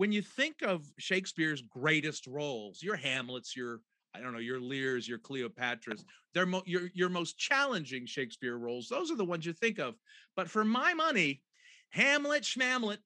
when 0.00 0.12
you 0.12 0.22
think 0.22 0.62
of 0.62 0.90
Shakespeare's 0.96 1.60
greatest 1.60 2.26
roles, 2.26 2.82
your 2.82 2.96
Hamlets, 2.96 3.54
your 3.54 3.82
I 4.14 4.20
don't 4.20 4.32
know, 4.32 4.38
your 4.38 4.58
Lears, 4.58 5.06
your 5.06 5.18
Cleopatras, 5.18 6.04
they're 6.32 6.46
mo- 6.46 6.62
your 6.64 6.88
your 6.94 7.10
most 7.10 7.36
challenging 7.36 8.06
Shakespeare 8.06 8.56
roles. 8.56 8.88
Those 8.88 9.10
are 9.10 9.16
the 9.16 9.26
ones 9.26 9.44
you 9.44 9.52
think 9.52 9.78
of. 9.78 9.96
But 10.36 10.48
for 10.48 10.64
my 10.64 10.94
money, 10.94 11.42
Hamlet, 11.90 12.44
Schmamlet, 12.44 12.96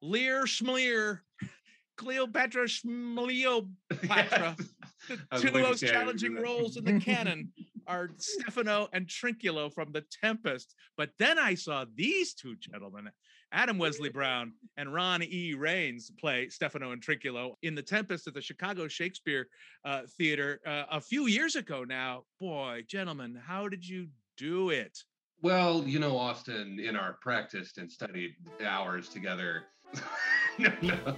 Lear, 0.00 0.44
Schmlear, 0.44 1.18
Cleopatra, 1.98 2.64
Schmleopatra, 2.64 4.56
two 5.36 5.48
of 5.48 5.52
those 5.52 5.80
challenging 5.80 6.36
roles 6.36 6.78
in 6.78 6.84
the 6.84 7.00
canon 7.00 7.52
are 7.86 8.12
Stephano 8.16 8.88
and 8.94 9.06
Trinculo 9.06 9.70
from 9.70 9.92
The 9.92 10.06
Tempest. 10.22 10.74
But 10.96 11.10
then 11.18 11.38
I 11.38 11.54
saw 11.54 11.84
these 11.94 12.32
two 12.32 12.56
gentlemen, 12.56 13.10
Adam 13.52 13.78
Wesley 13.78 14.08
Brown 14.08 14.52
and 14.76 14.92
Ron 14.92 15.22
E. 15.22 15.54
Rains, 15.54 16.10
play 16.20 16.48
Stephano 16.48 16.92
and 16.92 17.02
Trinculo 17.02 17.54
in 17.62 17.74
The 17.74 17.82
Tempest 17.82 18.26
at 18.26 18.34
the 18.34 18.40
Chicago 18.40 18.86
Shakespeare 18.88 19.48
uh, 19.84 20.02
Theater 20.16 20.60
uh, 20.66 20.84
a 20.90 21.00
few 21.00 21.26
years 21.26 21.56
ago 21.56 21.84
now. 21.84 22.24
Boy, 22.38 22.84
gentlemen, 22.86 23.40
how 23.44 23.68
did 23.68 23.86
you 23.86 24.08
do 24.36 24.70
it? 24.70 24.98
Well, 25.42 25.82
you 25.84 25.98
know, 25.98 26.16
Austin, 26.16 26.78
in 26.78 26.96
our 26.96 27.14
practiced 27.22 27.78
and 27.78 27.90
studied 27.90 28.34
hours 28.64 29.08
together. 29.08 29.64
no, 30.58 30.72
no. 30.82 31.16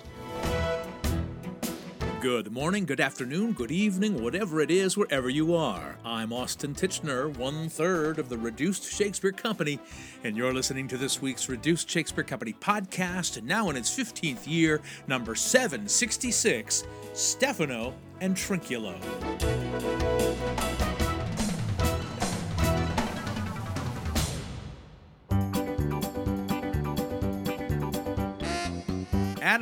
Good 2.23 2.53
morning, 2.53 2.85
good 2.85 3.01
afternoon, 3.01 3.53
good 3.53 3.73
evening, 3.73 4.23
whatever 4.23 4.61
it 4.61 4.71
is, 4.71 4.97
wherever 4.97 5.29
you 5.29 5.57
are. 5.57 5.97
I'm 6.05 6.33
Austin 6.33 6.73
Tichenor, 6.73 7.37
one 7.37 7.69
third 7.69 8.21
of 8.21 8.29
the 8.29 8.39
Reduced 8.39 8.85
Shakespeare 8.85 9.33
Company, 9.33 9.81
and 10.23 10.37
you're 10.37 10.55
listening 10.55 10.87
to 10.87 10.97
this 10.97 11.21
week's 11.21 11.49
Reduced 11.49 11.91
Shakespeare 11.91 12.23
Company 12.23 12.53
podcast, 12.53 13.43
now 13.43 13.71
in 13.71 13.77
its 13.77 13.91
15th 13.91 14.47
year, 14.47 14.81
number 15.09 15.35
766 15.35 16.85
Stephano 17.13 17.93
and 18.21 18.37
Trinculo. 18.37 18.95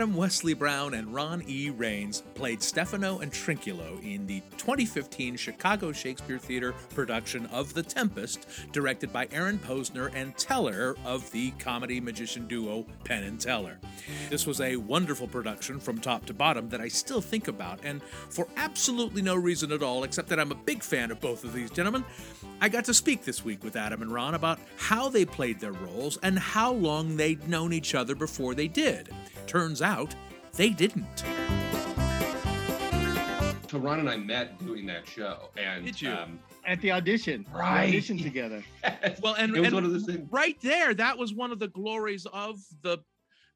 Adam 0.00 0.16
Wesley 0.16 0.54
Brown 0.54 0.94
and 0.94 1.12
Ron 1.12 1.44
E. 1.46 1.68
Rains 1.68 2.22
played 2.32 2.62
Stephano 2.62 3.18
and 3.18 3.30
Trinculo 3.30 4.02
in 4.02 4.26
the 4.26 4.40
2015 4.56 5.36
Chicago 5.36 5.92
Shakespeare 5.92 6.38
Theater 6.38 6.72
production 6.94 7.44
of 7.48 7.74
The 7.74 7.82
Tempest, 7.82 8.48
directed 8.72 9.12
by 9.12 9.28
Aaron 9.30 9.58
Posner 9.58 10.10
and 10.14 10.34
Teller 10.38 10.96
of 11.04 11.30
the 11.32 11.50
comedy 11.58 12.00
magician 12.00 12.46
duo 12.46 12.86
Penn 13.04 13.24
and 13.24 13.38
Teller. 13.38 13.78
This 14.30 14.46
was 14.46 14.62
a 14.62 14.76
wonderful 14.76 15.28
production 15.28 15.78
from 15.78 15.98
top 15.98 16.24
to 16.24 16.32
bottom 16.32 16.70
that 16.70 16.80
I 16.80 16.88
still 16.88 17.20
think 17.20 17.48
about, 17.48 17.80
and 17.84 18.02
for 18.02 18.48
absolutely 18.56 19.20
no 19.20 19.36
reason 19.36 19.70
at 19.70 19.82
all, 19.82 20.04
except 20.04 20.30
that 20.30 20.40
I'm 20.40 20.50
a 20.50 20.54
big 20.54 20.82
fan 20.82 21.10
of 21.10 21.20
both 21.20 21.44
of 21.44 21.52
these 21.52 21.70
gentlemen, 21.70 22.06
I 22.62 22.70
got 22.70 22.86
to 22.86 22.94
speak 22.94 23.22
this 23.24 23.44
week 23.44 23.62
with 23.62 23.76
Adam 23.76 24.00
and 24.00 24.10
Ron 24.10 24.34
about 24.34 24.60
how 24.78 25.10
they 25.10 25.26
played 25.26 25.60
their 25.60 25.72
roles 25.72 26.16
and 26.22 26.38
how 26.38 26.72
long 26.72 27.18
they'd 27.18 27.46
known 27.50 27.74
each 27.74 27.94
other 27.94 28.14
before 28.14 28.54
they 28.54 28.66
did. 28.66 29.10
Turns 29.50 29.82
out 29.82 30.14
they 30.54 30.70
didn't. 30.70 31.24
So 33.68 33.78
Ron 33.78 33.98
and 33.98 34.08
I 34.08 34.16
met 34.16 34.64
doing 34.64 34.86
that 34.86 35.08
show, 35.08 35.50
and 35.56 35.84
Did 35.84 36.00
you? 36.00 36.12
Um, 36.12 36.38
at 36.64 36.80
the 36.80 36.92
audition. 36.92 37.44
We 37.52 37.58
Right. 37.58 37.92
auditioned 37.92 38.22
together. 38.22 38.62
Well, 39.20 39.34
and, 39.34 39.56
it 39.56 39.58
was 39.58 39.66
and 39.66 39.74
one 39.74 39.84
of 39.84 39.92
those 39.92 40.04
things. 40.04 40.28
right 40.30 40.56
there, 40.60 40.94
that 40.94 41.18
was 41.18 41.34
one 41.34 41.50
of 41.50 41.58
the 41.58 41.66
glories 41.68 42.26
of 42.32 42.60
the 42.82 42.98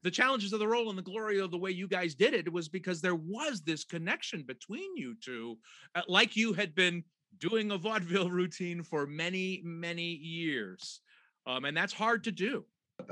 the 0.03 0.11
challenges 0.11 0.51
of 0.51 0.59
the 0.59 0.67
role 0.67 0.89
and 0.89 0.97
the 0.97 1.01
glory 1.01 1.39
of 1.39 1.49
the 1.49 1.57
way 1.57 1.71
you 1.71 1.87
guys 1.87 2.13
did 2.13 2.33
it 2.33 2.51
was 2.51 2.67
because 2.67 2.99
there 3.01 3.15
was 3.15 3.61
this 3.61 3.85
connection 3.85 4.43
between 4.43 4.97
you 4.97 5.15
two, 5.23 5.57
uh, 5.95 6.01
like 6.09 6.35
you 6.35 6.51
had 6.51 6.75
been 6.75 7.05
doing 7.39 7.71
a 7.71 7.77
vaudeville 7.77 8.29
routine 8.41 8.83
for 8.83 9.07
many, 9.07 9.61
many 9.63 10.11
years. 10.11 10.99
Um, 11.47 11.63
and 11.63 11.75
that's 11.75 11.93
hard 11.93 12.25
to 12.25 12.31
do. 12.33 12.65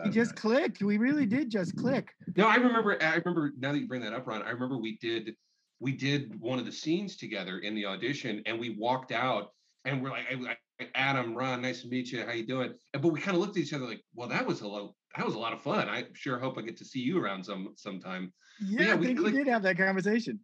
We 0.03 0.11
just 0.11 0.35
clicked. 0.35 0.81
We 0.81 0.97
really 0.97 1.25
did 1.25 1.49
just 1.49 1.75
click. 1.77 2.09
No, 2.35 2.47
I 2.47 2.55
remember. 2.55 3.01
I 3.01 3.15
remember 3.15 3.53
now 3.57 3.71
that 3.71 3.79
you 3.79 3.87
bring 3.87 4.01
that 4.01 4.13
up, 4.13 4.27
Ron. 4.27 4.41
I 4.41 4.49
remember 4.49 4.77
we 4.77 4.97
did 4.97 5.35
we 5.79 5.91
did 5.91 6.39
one 6.39 6.59
of 6.59 6.65
the 6.65 6.71
scenes 6.71 7.17
together 7.17 7.59
in 7.59 7.75
the 7.75 7.85
audition, 7.85 8.41
and 8.45 8.57
we 8.57 8.75
walked 8.79 9.11
out, 9.11 9.49
and 9.83 10.01
we're 10.01 10.11
like, 10.11 10.25
I, 10.31 10.55
I, 10.79 10.87
Adam, 10.95 11.35
Ron, 11.35 11.61
nice 11.61 11.81
to 11.81 11.89
meet 11.89 12.11
you. 12.11 12.25
How 12.25 12.31
you 12.31 12.47
doing? 12.47 12.73
And, 12.93 13.03
but 13.03 13.11
we 13.11 13.19
kind 13.19 13.35
of 13.35 13.41
looked 13.41 13.57
at 13.57 13.63
each 13.63 13.73
other 13.73 13.85
like, 13.85 14.01
well, 14.15 14.29
that 14.29 14.45
was 14.45 14.61
a 14.61 14.67
lot. 14.67 14.93
That 15.17 15.25
was 15.25 15.35
a 15.35 15.39
lot 15.39 15.51
of 15.53 15.61
fun. 15.61 15.89
I 15.89 16.05
sure 16.13 16.39
hope 16.39 16.57
I 16.57 16.61
get 16.61 16.77
to 16.77 16.85
see 16.85 16.99
you 16.99 17.21
around 17.21 17.43
some 17.43 17.73
sometime. 17.75 18.33
Yeah, 18.61 18.87
Yeah, 18.87 18.93
I 18.93 18.95
we 18.95 19.05
think 19.07 19.19
we 19.19 19.31
did 19.31 19.47
have 19.47 19.61
that 19.63 19.77
conversation. 19.77 20.39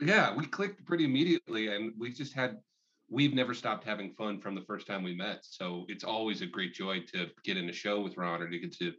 Yeah, 0.00 0.34
we 0.34 0.46
clicked 0.46 0.84
pretty 0.86 1.04
immediately, 1.04 1.74
and 1.74 1.92
we 1.98 2.12
just 2.12 2.32
had. 2.32 2.56
We've 3.08 3.34
never 3.34 3.54
stopped 3.54 3.84
having 3.84 4.14
fun 4.14 4.40
from 4.40 4.54
the 4.54 4.62
first 4.62 4.86
time 4.86 5.02
we 5.02 5.14
met. 5.14 5.38
So 5.42 5.84
it's 5.88 6.04
always 6.04 6.42
a 6.42 6.46
great 6.46 6.74
joy 6.74 7.00
to 7.12 7.28
get 7.44 7.56
in 7.56 7.68
a 7.68 7.72
show 7.72 8.00
with 8.00 8.16
Ron 8.16 8.42
or 8.42 8.48
to 8.48 8.58
get 8.58 8.76
to 8.78 8.92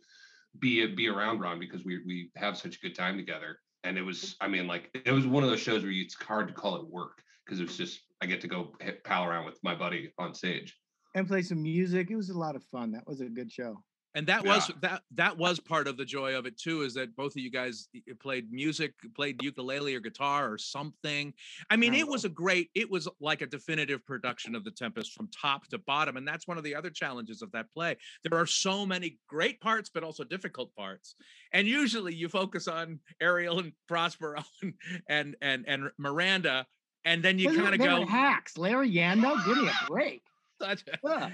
be 0.59 0.85
be 0.87 1.07
around 1.07 1.39
Ron 1.39 1.59
because 1.59 1.83
we 1.83 2.01
we 2.05 2.31
have 2.35 2.57
such 2.57 2.75
a 2.77 2.79
good 2.79 2.95
time 2.95 3.17
together. 3.17 3.59
And 3.83 3.97
it 3.97 4.01
was, 4.01 4.35
I 4.41 4.47
mean, 4.47 4.67
like 4.67 4.89
it 5.05 5.11
was 5.11 5.27
one 5.27 5.43
of 5.43 5.49
those 5.49 5.59
shows 5.59 5.83
where 5.83 5.91
it's 5.91 6.15
hard 6.15 6.47
to 6.47 6.53
call 6.53 6.75
it 6.75 6.87
work 6.87 7.21
because 7.45 7.59
it 7.59 7.67
was 7.67 7.77
just 7.77 7.99
I 8.21 8.25
get 8.25 8.41
to 8.41 8.47
go 8.47 8.73
hit, 8.79 9.03
pal 9.03 9.25
around 9.25 9.45
with 9.45 9.59
my 9.63 9.75
buddy 9.75 10.11
on 10.17 10.33
stage. 10.33 10.75
And 11.13 11.27
play 11.27 11.41
some 11.41 11.61
music. 11.61 12.09
It 12.11 12.15
was 12.15 12.29
a 12.29 12.37
lot 12.37 12.55
of 12.55 12.63
fun. 12.65 12.91
That 12.91 13.07
was 13.07 13.21
a 13.21 13.25
good 13.25 13.51
show. 13.51 13.77
And 14.15 14.25
that 14.27 14.45
was 14.45 14.71
that 14.81 15.01
that 15.15 15.37
was 15.37 15.59
part 15.59 15.87
of 15.87 15.97
the 15.97 16.05
joy 16.05 16.35
of 16.35 16.45
it 16.45 16.57
too, 16.57 16.83
is 16.83 16.93
that 16.93 17.15
both 17.17 17.33
of 17.33 17.37
you 17.37 17.51
guys 17.51 17.89
played 18.21 18.51
music, 18.51 18.93
played 19.13 19.43
ukulele 19.43 19.93
or 19.93 19.99
guitar 19.99 20.51
or 20.51 20.57
something. 20.57 21.33
I 21.69 21.75
mean, 21.75 21.93
it 21.93 22.07
was 22.07 22.23
uh-huh. 22.23 22.31
a 22.31 22.35
great, 22.35 22.69
it 22.73 22.89
was 22.89 23.09
like 23.19 23.41
a 23.41 23.45
definitive 23.45 24.05
production 24.05 24.55
of 24.55 24.63
The 24.63 24.71
Tempest 24.71 25.13
from 25.13 25.27
top 25.29 25.67
to 25.67 25.77
bottom. 25.79 26.15
And 26.15 26.25
that's 26.25 26.47
one 26.47 26.57
of 26.57 26.63
the 26.63 26.75
other 26.75 26.89
challenges 26.89 27.41
of 27.41 27.51
that 27.51 27.71
play. 27.73 27.97
There 28.23 28.39
are 28.39 28.45
so 28.45 28.85
many 28.85 29.19
great 29.27 29.59
parts, 29.59 29.89
but 29.93 30.03
also 30.03 30.23
difficult 30.23 30.73
parts. 30.75 31.15
And 31.51 31.67
usually 31.67 32.15
you 32.15 32.29
focus 32.29 32.69
on 32.69 33.01
Ariel 33.19 33.59
and 33.59 33.73
Prospero 33.87 34.43
and 35.09 35.35
and 35.41 35.65
and, 35.65 35.65
and 35.67 35.91
Miranda, 35.97 36.65
and 37.03 37.23
then 37.23 37.39
you 37.39 37.53
kind 37.55 37.73
of 37.73 37.79
go, 37.79 38.05
hacks. 38.05 38.57
Larry 38.57 38.91
Yando, 38.91 39.43
give 39.45 39.57
me 39.57 39.67
a 39.67 39.87
break. 39.87 40.23
"Such 40.61 40.83
a-" 40.87 40.97
Yeah. 41.03 41.29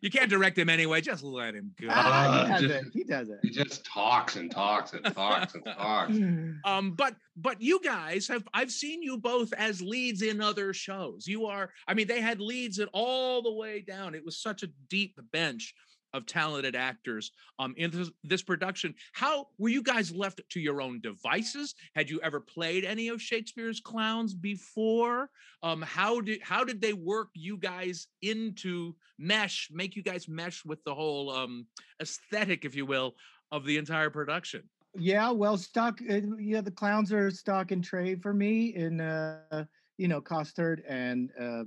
You 0.00 0.10
can't 0.10 0.30
direct 0.30 0.58
him 0.58 0.68
anyway, 0.68 1.00
just 1.00 1.22
let 1.22 1.54
him 1.54 1.72
go. 1.80 1.88
Ah, 1.90 2.24
Uh, 2.24 2.44
he 2.44 2.50
does 2.52 2.60
just- 2.62 2.74
it. 2.74 2.92
He 2.92 3.04
does 3.04 3.28
it. 3.28 3.38
He 3.42 3.50
just 3.50 3.84
talks 3.84 4.36
and 4.36 4.50
talks 4.50 4.92
and 4.92 5.04
talks 5.14 5.54
and 5.54 5.64
talks. 5.64 6.14
um 6.64 6.92
but 6.92 7.16
but 7.36 7.60
you 7.60 7.80
guys 7.82 8.26
have 8.28 8.44
i've 8.54 8.70
seen 8.70 9.02
you 9.02 9.16
both 9.18 9.52
as 9.54 9.80
leads 9.80 10.22
in 10.22 10.40
other 10.40 10.72
shows 10.74 11.26
you 11.26 11.46
are 11.46 11.70
i 11.88 11.94
mean 11.94 12.06
they 12.06 12.20
had 12.20 12.40
leads 12.40 12.78
at 12.78 12.88
all 12.92 13.42
the 13.42 13.52
way 13.52 13.80
down 13.80 14.14
it 14.14 14.24
was 14.24 14.36
such 14.40 14.62
a 14.62 14.68
deep 14.88 15.18
bench 15.32 15.74
of 16.14 16.26
talented 16.26 16.76
actors 16.76 17.32
um 17.58 17.74
in 17.76 17.90
this, 17.90 18.10
this 18.24 18.42
production 18.42 18.94
how 19.12 19.46
were 19.58 19.68
you 19.68 19.82
guys 19.82 20.12
left 20.12 20.40
to 20.50 20.60
your 20.60 20.80
own 20.80 21.00
devices 21.00 21.74
had 21.94 22.08
you 22.10 22.20
ever 22.22 22.40
played 22.40 22.84
any 22.84 23.08
of 23.08 23.20
shakespeare's 23.20 23.80
clowns 23.80 24.34
before 24.34 25.30
um 25.62 25.82
how 25.82 26.20
did 26.20 26.40
how 26.42 26.64
did 26.64 26.80
they 26.80 26.92
work 26.92 27.28
you 27.34 27.56
guys 27.56 28.06
into 28.22 28.94
mesh 29.18 29.68
make 29.72 29.96
you 29.96 30.02
guys 30.02 30.28
mesh 30.28 30.64
with 30.64 30.82
the 30.84 30.94
whole 30.94 31.30
um 31.30 31.66
aesthetic 32.00 32.64
if 32.64 32.74
you 32.74 32.86
will 32.86 33.14
of 33.50 33.64
the 33.64 33.76
entire 33.76 34.10
production 34.10 34.62
Yeah, 34.98 35.30
well, 35.30 35.56
stock. 35.56 36.00
Uh, 36.02 36.20
yeah, 36.38 36.60
the 36.60 36.70
clowns 36.70 37.12
are 37.12 37.30
stock 37.30 37.70
and 37.70 37.82
trade 37.82 38.20
for 38.20 38.34
me. 38.34 38.74
In 38.76 39.00
uh, 39.00 39.64
you 39.96 40.06
know, 40.06 40.20
Costard 40.20 40.82
and 40.86 41.30
uh, 41.40 41.64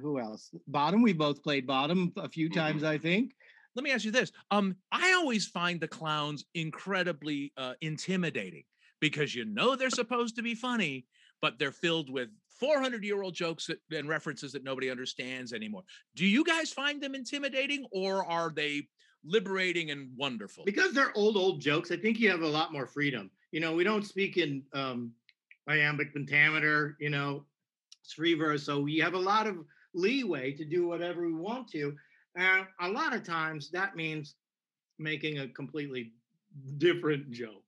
who 0.00 0.18
else? 0.18 0.50
Bottom. 0.66 1.02
We 1.02 1.12
both 1.12 1.42
played 1.42 1.66
bottom 1.66 2.12
a 2.16 2.28
few 2.28 2.48
times, 2.48 2.82
I 2.82 2.96
think. 2.96 3.34
Let 3.74 3.84
me 3.84 3.90
ask 3.90 4.04
you 4.04 4.10
this 4.10 4.32
um 4.50 4.74
i 4.90 5.12
always 5.12 5.46
find 5.46 5.80
the 5.80 5.88
clowns 5.88 6.44
incredibly 6.54 7.52
uh, 7.56 7.74
intimidating 7.80 8.64
because 9.00 9.34
you 9.34 9.44
know 9.44 9.76
they're 9.76 9.90
supposed 9.90 10.36
to 10.36 10.42
be 10.42 10.54
funny 10.54 11.06
but 11.42 11.58
they're 11.58 11.72
filled 11.72 12.08
with 12.08 12.28
400 12.62 13.02
year 13.02 13.22
old 13.22 13.34
jokes 13.34 13.68
and 13.90 14.08
references 14.08 14.52
that 14.52 14.62
nobody 14.62 14.88
understands 14.88 15.52
anymore. 15.52 15.82
Do 16.14 16.24
you 16.24 16.44
guys 16.44 16.72
find 16.72 17.02
them 17.02 17.16
intimidating 17.16 17.84
or 17.90 18.24
are 18.24 18.52
they 18.54 18.88
liberating 19.24 19.90
and 19.90 20.10
wonderful? 20.16 20.64
Because 20.64 20.92
they're 20.92 21.10
old 21.16 21.36
old 21.36 21.60
jokes 21.60 21.90
i 21.90 21.96
think 21.96 22.20
you 22.20 22.30
have 22.30 22.42
a 22.42 22.48
lot 22.48 22.72
more 22.72 22.86
freedom. 22.86 23.30
You 23.50 23.60
know 23.60 23.74
we 23.74 23.84
don't 23.84 24.06
speak 24.06 24.36
in 24.38 24.62
um 24.72 25.12
iambic 25.68 26.12
pentameter 26.12 26.96
you 26.98 27.10
know 27.10 27.44
three 28.08 28.34
verse 28.34 28.64
so 28.64 28.80
we 28.80 28.98
have 28.98 29.14
a 29.14 29.18
lot 29.18 29.46
of 29.46 29.56
leeway 29.94 30.52
to 30.52 30.64
do 30.64 30.88
whatever 30.88 31.24
we 31.24 31.32
want 31.32 31.68
to 31.68 31.94
and 32.36 32.66
a 32.80 32.88
lot 32.88 33.14
of 33.14 33.22
times 33.24 33.70
that 33.70 33.96
means 33.96 34.34
making 34.98 35.38
a 35.38 35.48
completely 35.48 36.12
different 36.78 37.30
joke 37.30 37.62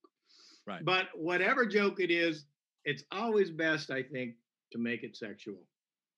Right. 0.66 0.84
but 0.84 1.06
whatever 1.14 1.66
joke 1.66 2.00
it 2.00 2.10
is 2.10 2.46
it's 2.84 3.04
always 3.12 3.50
best 3.50 3.90
i 3.90 4.02
think 4.02 4.34
to 4.72 4.78
make 4.78 5.02
it 5.02 5.16
sexual 5.16 5.58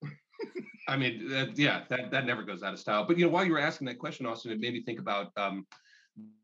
I 0.88 0.96
mean, 0.96 1.28
that, 1.31 1.58
yeah, 1.58 1.82
that, 1.88 2.12
that 2.12 2.26
never 2.26 2.44
goes 2.44 2.62
out 2.62 2.72
of 2.72 2.78
style. 2.78 3.04
But 3.04 3.19
you 3.19 3.25
know, 3.25 3.31
while 3.32 3.44
you 3.44 3.50
were 3.50 3.58
asking 3.58 3.87
that 3.88 3.98
question, 3.98 4.25
Austin, 4.25 4.52
it 4.52 4.60
made 4.60 4.72
me 4.72 4.84
think 4.84 5.00
about 5.00 5.32
um, 5.37 5.66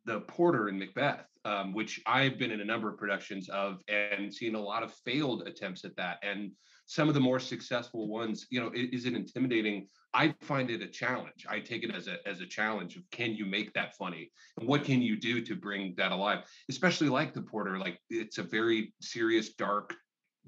the 0.05 0.23
porter 0.23 0.69
in 0.69 0.77
Macbeth. 0.81 1.27
um, 1.45 1.73
which 1.73 2.01
I've 2.07 2.39
been 2.39 2.51
in 2.51 2.61
a 2.61 2.65
number 2.65 2.89
of 2.89 2.99
productions 2.99 3.49
of 3.51 3.81
and 3.89 4.35
seen 4.35 4.57
a 4.57 4.61
lot 4.61 4.83
of 4.83 4.93
failed 5.05 5.47
attempts 5.47 5.85
at 5.85 5.95
that. 5.97 6.19
And 6.25 6.51
some 6.93 7.09
of 7.09 7.15
the 7.15 7.21
more 7.21 7.41
successful 7.41 8.07
ones, 8.07 8.47
you 8.51 8.61
know, 8.61 8.71
is, 8.75 9.07
it 9.07 9.15
intimidating? 9.15 9.89
I 10.13 10.35
find 10.43 10.69
it 10.69 10.83
a 10.83 10.87
challenge. 10.87 11.47
I 11.49 11.59
take 11.59 11.85
it 11.85 11.95
as 11.95 12.07
a 12.07 12.17
as 12.29 12.43
a 12.43 12.47
challenge 12.47 12.97
of 12.97 13.03
can 13.11 13.35
you 13.35 13.47
make 13.47 13.73
that 13.73 13.97
funny 13.97 14.31
and 14.59 14.69
what 14.69 14.85
can 14.85 15.01
you 15.01 15.17
do 15.19 15.41
to 15.41 15.57
bring 15.57 15.95
that 15.97 16.13
alive? 16.13 16.41
Especially 16.69 17.09
like 17.09 17.33
the 17.33 17.41
Porter, 17.41 17.79
like 17.79 17.99
it's 18.11 18.37
a 18.37 18.43
very 18.43 18.93
serious, 19.01 19.55
dark, 19.55 19.95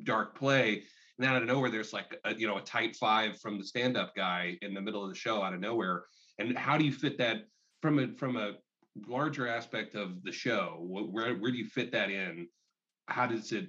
dark 0.02 0.38
play. 0.38 0.82
And 1.18 1.26
out 1.26 1.40
of 1.40 1.48
nowhere, 1.48 1.70
there's 1.70 1.94
like 1.94 2.14
a, 2.26 2.34
you 2.34 2.46
know 2.46 2.58
a 2.58 2.62
tight 2.62 2.94
five 2.96 3.40
from 3.40 3.56
the 3.56 3.64
stand-up 3.64 4.14
guy 4.14 4.58
in 4.60 4.74
the 4.74 4.82
middle 4.82 5.02
of 5.02 5.08
the 5.08 5.18
show 5.18 5.42
out 5.42 5.54
of 5.54 5.60
nowhere. 5.60 6.04
And 6.38 6.58
how 6.58 6.76
do 6.76 6.84
you 6.84 6.92
fit 6.92 7.16
that 7.18 7.44
from 7.80 7.98
a 8.00 8.08
from 8.18 8.36
a 8.36 8.52
larger 9.08 9.48
aspect 9.48 9.94
of 9.94 10.22
the 10.24 10.32
show? 10.32 10.76
Where 10.80 11.36
where 11.36 11.50
do 11.50 11.56
you 11.56 11.68
fit 11.68 11.90
that 11.92 12.10
in? 12.10 12.48
How 13.06 13.26
does 13.26 13.52
it 13.52 13.68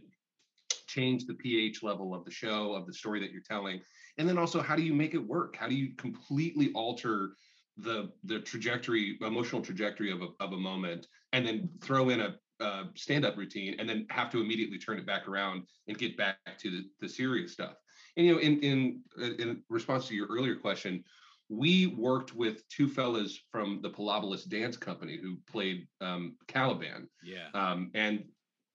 change 0.87 1.25
the 1.25 1.33
pH 1.33 1.83
level 1.83 2.13
of 2.13 2.25
the 2.25 2.31
show, 2.31 2.73
of 2.73 2.85
the 2.85 2.93
story 2.93 3.19
that 3.19 3.31
you're 3.31 3.41
telling? 3.41 3.81
And 4.17 4.27
then 4.27 4.37
also, 4.37 4.61
how 4.61 4.75
do 4.75 4.81
you 4.81 4.93
make 4.93 5.13
it 5.13 5.25
work? 5.25 5.55
How 5.55 5.67
do 5.67 5.75
you 5.75 5.95
completely 5.97 6.71
alter 6.73 7.31
the 7.77 8.11
the 8.23 8.39
trajectory, 8.39 9.17
emotional 9.21 9.61
trajectory 9.61 10.11
of 10.11 10.21
a, 10.21 10.27
of 10.39 10.53
a 10.53 10.57
moment, 10.57 11.07
and 11.33 11.45
then 11.45 11.69
throw 11.81 12.09
in 12.09 12.21
a 12.21 12.35
uh, 12.61 12.83
stand-up 12.95 13.35
routine, 13.35 13.75
and 13.79 13.89
then 13.89 14.05
have 14.09 14.31
to 14.31 14.39
immediately 14.39 14.77
turn 14.77 14.97
it 14.97 15.05
back 15.05 15.27
around 15.27 15.63
and 15.87 15.97
get 15.97 16.15
back 16.15 16.37
to 16.57 16.71
the, 16.71 16.83
the 17.01 17.09
serious 17.09 17.51
stuff? 17.51 17.73
And 18.15 18.25
you 18.25 18.33
know, 18.33 18.39
in 18.39 18.59
in 18.59 19.01
in 19.17 19.63
response 19.69 20.07
to 20.07 20.15
your 20.15 20.27
earlier 20.27 20.55
question, 20.55 21.03
we 21.49 21.87
worked 21.87 22.33
with 22.33 22.67
two 22.69 22.87
fellas 22.87 23.39
from 23.51 23.79
the 23.81 23.89
Pilobolus 23.89 24.47
Dance 24.47 24.77
Company 24.77 25.19
who 25.21 25.37
played 25.51 25.87
um, 26.01 26.35
Caliban. 26.47 27.07
Yeah. 27.23 27.47
Um, 27.53 27.91
and 27.93 28.23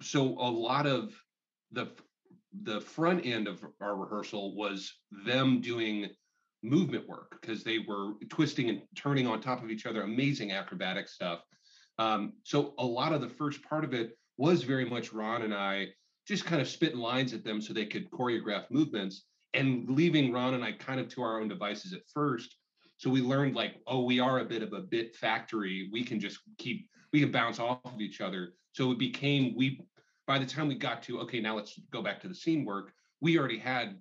so 0.02 0.38
a 0.38 0.50
lot 0.50 0.87
of 0.87 1.12
the 1.72 1.90
the 2.62 2.81
front 2.81 3.25
end 3.25 3.46
of 3.46 3.64
our 3.81 3.96
rehearsal 3.96 4.56
was 4.56 4.93
them 5.25 5.61
doing 5.61 6.08
movement 6.62 7.08
work 7.08 7.38
because 7.40 7.62
they 7.62 7.78
were 7.78 8.14
twisting 8.28 8.69
and 8.69 8.82
turning 8.96 9.26
on 9.26 9.40
top 9.40 9.62
of 9.62 9.70
each 9.70 9.87
other, 9.87 10.02
amazing 10.02 10.52
acrobatic 10.52 11.08
stuff. 11.08 11.40
Um, 11.99 12.32
so 12.44 12.75
a 12.78 12.84
lot 12.84 13.12
of 13.12 13.20
the 13.20 13.28
first 13.28 13.62
part 13.62 13.84
of 13.84 13.94
it 13.94 14.19
was 14.37 14.62
very 14.62 14.84
much 14.84 15.12
Ron 15.12 15.43
and 15.43 15.55
I 15.55 15.88
just 16.26 16.44
kind 16.44 16.61
of 16.61 16.69
spitting 16.69 16.99
lines 16.99 17.32
at 17.32 17.44
them 17.44 17.61
so 17.61 17.73
they 17.73 17.87
could 17.87 18.11
choreograph 18.11 18.64
movements 18.70 19.26
and 19.55 19.88
leaving 19.88 20.32
Ron 20.32 20.55
and 20.55 20.64
I 20.64 20.73
kind 20.73 21.00
of 21.00 21.08
to 21.11 21.23
our 21.23 21.40
own 21.40 21.49
devices 21.49 21.93
at 21.93 22.02
first. 22.12 22.56
So 22.99 23.11
we 23.11 23.20
learned 23.20 23.55
like, 23.55 23.76
oh, 23.87 24.05
we 24.05 24.20
are 24.20 24.40
a 24.40 24.44
bit 24.44 24.62
of 24.62 24.73
a 24.73 24.81
bit 24.81 25.16
factory. 25.16 25.88
We 25.93 26.05
can 26.05 26.20
just 26.20 26.38
keep, 26.58 26.88
we 27.12 27.20
can 27.20 27.32
bounce 27.32 27.58
off 27.58 27.81
of 27.84 28.00
each 28.00 28.20
other. 28.20 28.52
So 28.73 28.93
it 28.93 28.99
became 28.99 29.55
we 29.56 29.81
by 30.30 30.38
the 30.38 30.46
time 30.46 30.68
we 30.68 30.76
got 30.76 31.02
to 31.02 31.18
okay 31.18 31.40
now 31.40 31.56
let's 31.56 31.80
go 31.90 32.00
back 32.00 32.20
to 32.20 32.28
the 32.28 32.34
scene 32.36 32.64
work 32.64 32.92
we 33.20 33.36
already 33.36 33.58
had 33.58 33.98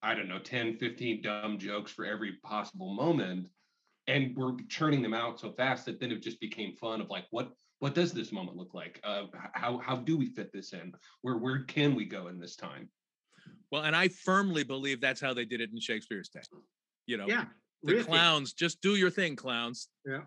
i 0.00 0.14
don't 0.14 0.28
know 0.28 0.38
10 0.38 0.76
15 0.76 1.20
dumb 1.20 1.58
jokes 1.58 1.90
for 1.90 2.04
every 2.04 2.34
possible 2.44 2.94
moment 2.94 3.48
and 4.06 4.36
we're 4.36 4.52
churning 4.68 5.02
them 5.02 5.12
out 5.12 5.40
so 5.40 5.50
fast 5.50 5.84
that 5.84 5.98
then 5.98 6.12
it 6.12 6.22
just 6.22 6.38
became 6.38 6.72
fun 6.76 7.00
of 7.00 7.10
like 7.10 7.24
what 7.30 7.50
what 7.80 7.96
does 7.96 8.12
this 8.12 8.30
moment 8.30 8.56
look 8.56 8.74
like 8.74 9.00
uh, 9.02 9.24
how 9.54 9.76
how 9.78 9.96
do 9.96 10.16
we 10.16 10.26
fit 10.26 10.52
this 10.52 10.72
in 10.72 10.92
where 11.22 11.36
where 11.36 11.64
can 11.64 11.96
we 11.96 12.04
go 12.04 12.28
in 12.28 12.38
this 12.38 12.54
time 12.54 12.88
well 13.72 13.82
and 13.82 13.96
i 13.96 14.06
firmly 14.06 14.62
believe 14.62 15.00
that's 15.00 15.20
how 15.20 15.34
they 15.34 15.44
did 15.44 15.60
it 15.60 15.70
in 15.72 15.80
shakespeare's 15.80 16.28
day 16.28 16.42
you 17.06 17.16
know 17.16 17.26
Yeah. 17.26 17.46
the 17.82 17.94
riffing. 17.94 18.04
clowns 18.06 18.52
just 18.52 18.80
do 18.82 18.94
your 18.94 19.10
thing 19.10 19.34
clowns 19.34 19.88
Yeah. 20.06 20.20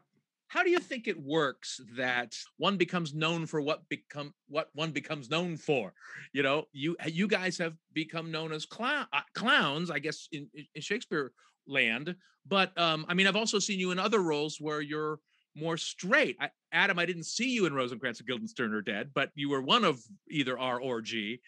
How 0.48 0.64
do 0.64 0.70
you 0.70 0.80
think 0.80 1.08
it 1.08 1.20
works 1.20 1.82
that 1.98 2.36
one 2.58 2.78
becomes 2.78 3.14
known 3.14 3.46
for 3.46 3.62
what 3.62 3.88
become 3.90 4.34
what 4.48 4.70
one 4.74 4.92
becomes 4.92 5.30
known 5.30 5.58
for? 5.58 5.94
You 6.34 6.44
know 6.44 6.66
you 6.72 6.96
you 7.08 7.28
guys 7.28 7.58
have 7.58 7.74
become 7.94 8.32
known 8.32 8.52
as 8.52 8.66
clown 8.66 9.08
uh, 9.14 9.22
clowns 9.34 9.90
i 9.90 10.00
guess 10.00 10.28
in, 10.32 10.48
in- 10.54 10.82
shakespeare 10.82 11.32
land 11.68 12.16
but 12.48 12.78
um 12.78 13.06
i 13.10 13.14
mean 13.14 13.26
i've 13.26 13.36
also 13.36 13.58
seen 13.58 13.80
you 13.80 13.92
in 13.92 13.98
other 13.98 14.22
roles 14.22 14.58
where 14.62 14.82
you're 14.82 15.20
more 15.56 15.78
straight. 15.78 16.36
I, 16.40 16.50
adam 16.72 17.00
i 17.00 17.06
didn't 17.06 17.24
see 17.24 17.50
you 17.50 17.66
in 17.66 17.74
rosencrantz 17.74 18.20
and 18.20 18.28
guildenstern 18.28 18.74
are 18.74 18.82
dead 18.82 19.12
but 19.16 19.32
you 19.36 19.50
were 19.50 19.62
one 19.62 19.84
of 19.84 20.00
either 20.30 20.60
r 20.60 20.80
or 20.80 21.02
g 21.02 21.40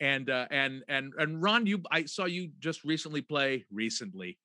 and 0.00 0.30
uh 0.30 0.46
and 0.50 0.82
and 0.88 1.12
and 1.18 1.42
ron 1.42 1.66
you 1.66 1.82
i 1.90 2.04
saw 2.04 2.24
you 2.24 2.50
just 2.60 2.84
recently 2.84 3.20
play 3.20 3.64
recently 3.70 4.38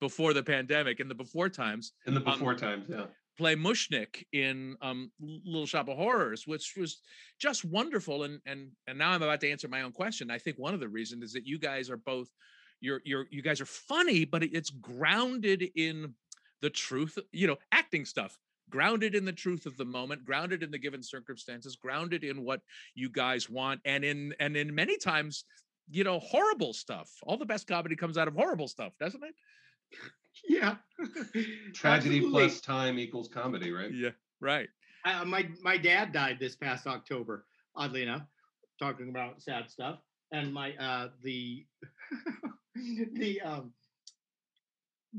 before 0.00 0.32
the 0.32 0.42
pandemic 0.42 1.00
in 1.00 1.08
the 1.08 1.14
before 1.14 1.48
times 1.48 1.92
in 2.06 2.14
the 2.14 2.20
Um, 2.20 2.38
before 2.38 2.54
times 2.54 2.86
yeah 2.88 3.06
play 3.36 3.56
Mushnik 3.56 4.24
in 4.32 4.76
um, 4.82 5.10
Little 5.20 5.66
Shop 5.66 5.88
of 5.88 5.96
Horrors, 5.96 6.46
which 6.46 6.74
was 6.76 7.00
just 7.38 7.64
wonderful. 7.64 8.24
And 8.24 8.40
and 8.46 8.70
and 8.86 8.98
now 8.98 9.10
I'm 9.10 9.22
about 9.22 9.40
to 9.40 9.50
answer 9.50 9.68
my 9.68 9.82
own 9.82 9.92
question. 9.92 10.30
I 10.30 10.38
think 10.38 10.58
one 10.58 10.74
of 10.74 10.80
the 10.80 10.88
reasons 10.88 11.24
is 11.24 11.32
that 11.32 11.46
you 11.46 11.58
guys 11.58 11.90
are 11.90 11.96
both 11.96 12.28
you're 12.80 13.00
you're 13.04 13.26
you 13.30 13.42
guys 13.42 13.60
are 13.60 13.66
funny, 13.66 14.24
but 14.24 14.42
it's 14.42 14.70
grounded 14.70 15.64
in 15.76 16.14
the 16.60 16.70
truth, 16.70 17.18
you 17.32 17.46
know, 17.46 17.56
acting 17.70 18.04
stuff. 18.04 18.38
Grounded 18.70 19.14
in 19.14 19.24
the 19.26 19.32
truth 19.32 19.66
of 19.66 19.76
the 19.76 19.84
moment, 19.84 20.24
grounded 20.24 20.62
in 20.62 20.70
the 20.70 20.78
given 20.78 21.02
circumstances, 21.02 21.76
grounded 21.76 22.24
in 22.24 22.42
what 22.42 22.60
you 22.94 23.10
guys 23.10 23.50
want, 23.50 23.80
and 23.84 24.02
in 24.04 24.34
and 24.40 24.56
in 24.56 24.74
many 24.74 24.96
times, 24.96 25.44
you 25.90 26.04
know, 26.04 26.18
horrible 26.20 26.72
stuff. 26.72 27.10
All 27.24 27.36
the 27.36 27.44
best 27.44 27.66
comedy 27.66 27.96
comes 27.96 28.16
out 28.16 28.28
of 28.28 28.34
horrible 28.34 28.68
stuff, 28.68 28.92
doesn't 28.98 29.22
it? 29.22 29.34
Yeah. 30.48 30.76
tragedy 31.74 32.16
Absolutely. 32.18 32.30
plus 32.30 32.60
time 32.60 32.98
equals 32.98 33.28
comedy 33.28 33.70
right 33.72 33.92
Yeah, 33.92 34.10
right. 34.40 34.68
I, 35.04 35.14
uh, 35.14 35.24
my 35.24 35.48
my 35.62 35.76
dad 35.76 36.12
died 36.12 36.38
this 36.40 36.56
past 36.56 36.86
October. 36.86 37.46
Oddly 37.74 38.02
enough, 38.02 38.22
talking 38.78 39.08
about 39.08 39.42
sad 39.42 39.70
stuff, 39.70 39.98
and 40.32 40.52
my 40.52 40.72
uh 40.76 41.08
the 41.22 41.66
the 43.14 43.40
um 43.40 43.72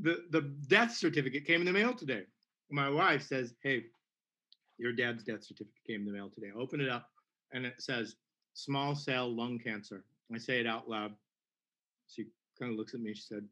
the 0.00 0.24
the 0.30 0.42
death 0.68 0.92
certificate 0.94 1.44
came 1.46 1.60
in 1.60 1.66
the 1.66 1.72
mail 1.72 1.94
today. 1.94 2.22
My 2.70 2.88
wife 2.88 3.22
says, 3.22 3.54
"Hey, 3.62 3.84
your 4.78 4.92
dad's 4.92 5.24
death 5.24 5.42
certificate 5.44 5.84
came 5.86 6.00
in 6.00 6.06
the 6.06 6.12
mail 6.12 6.30
today." 6.30 6.48
I 6.54 6.58
open 6.58 6.80
it 6.80 6.88
up, 6.88 7.08
and 7.52 7.66
it 7.66 7.80
says 7.80 8.16
small 8.54 8.94
cell 8.94 9.28
lung 9.34 9.58
cancer. 9.58 10.04
I 10.32 10.38
say 10.38 10.60
it 10.60 10.66
out 10.66 10.88
loud. 10.88 11.12
She 12.08 12.26
kind 12.58 12.72
of 12.72 12.78
looks 12.78 12.94
at 12.94 13.00
me. 13.00 13.14
She 13.14 13.22
said, 13.22 13.44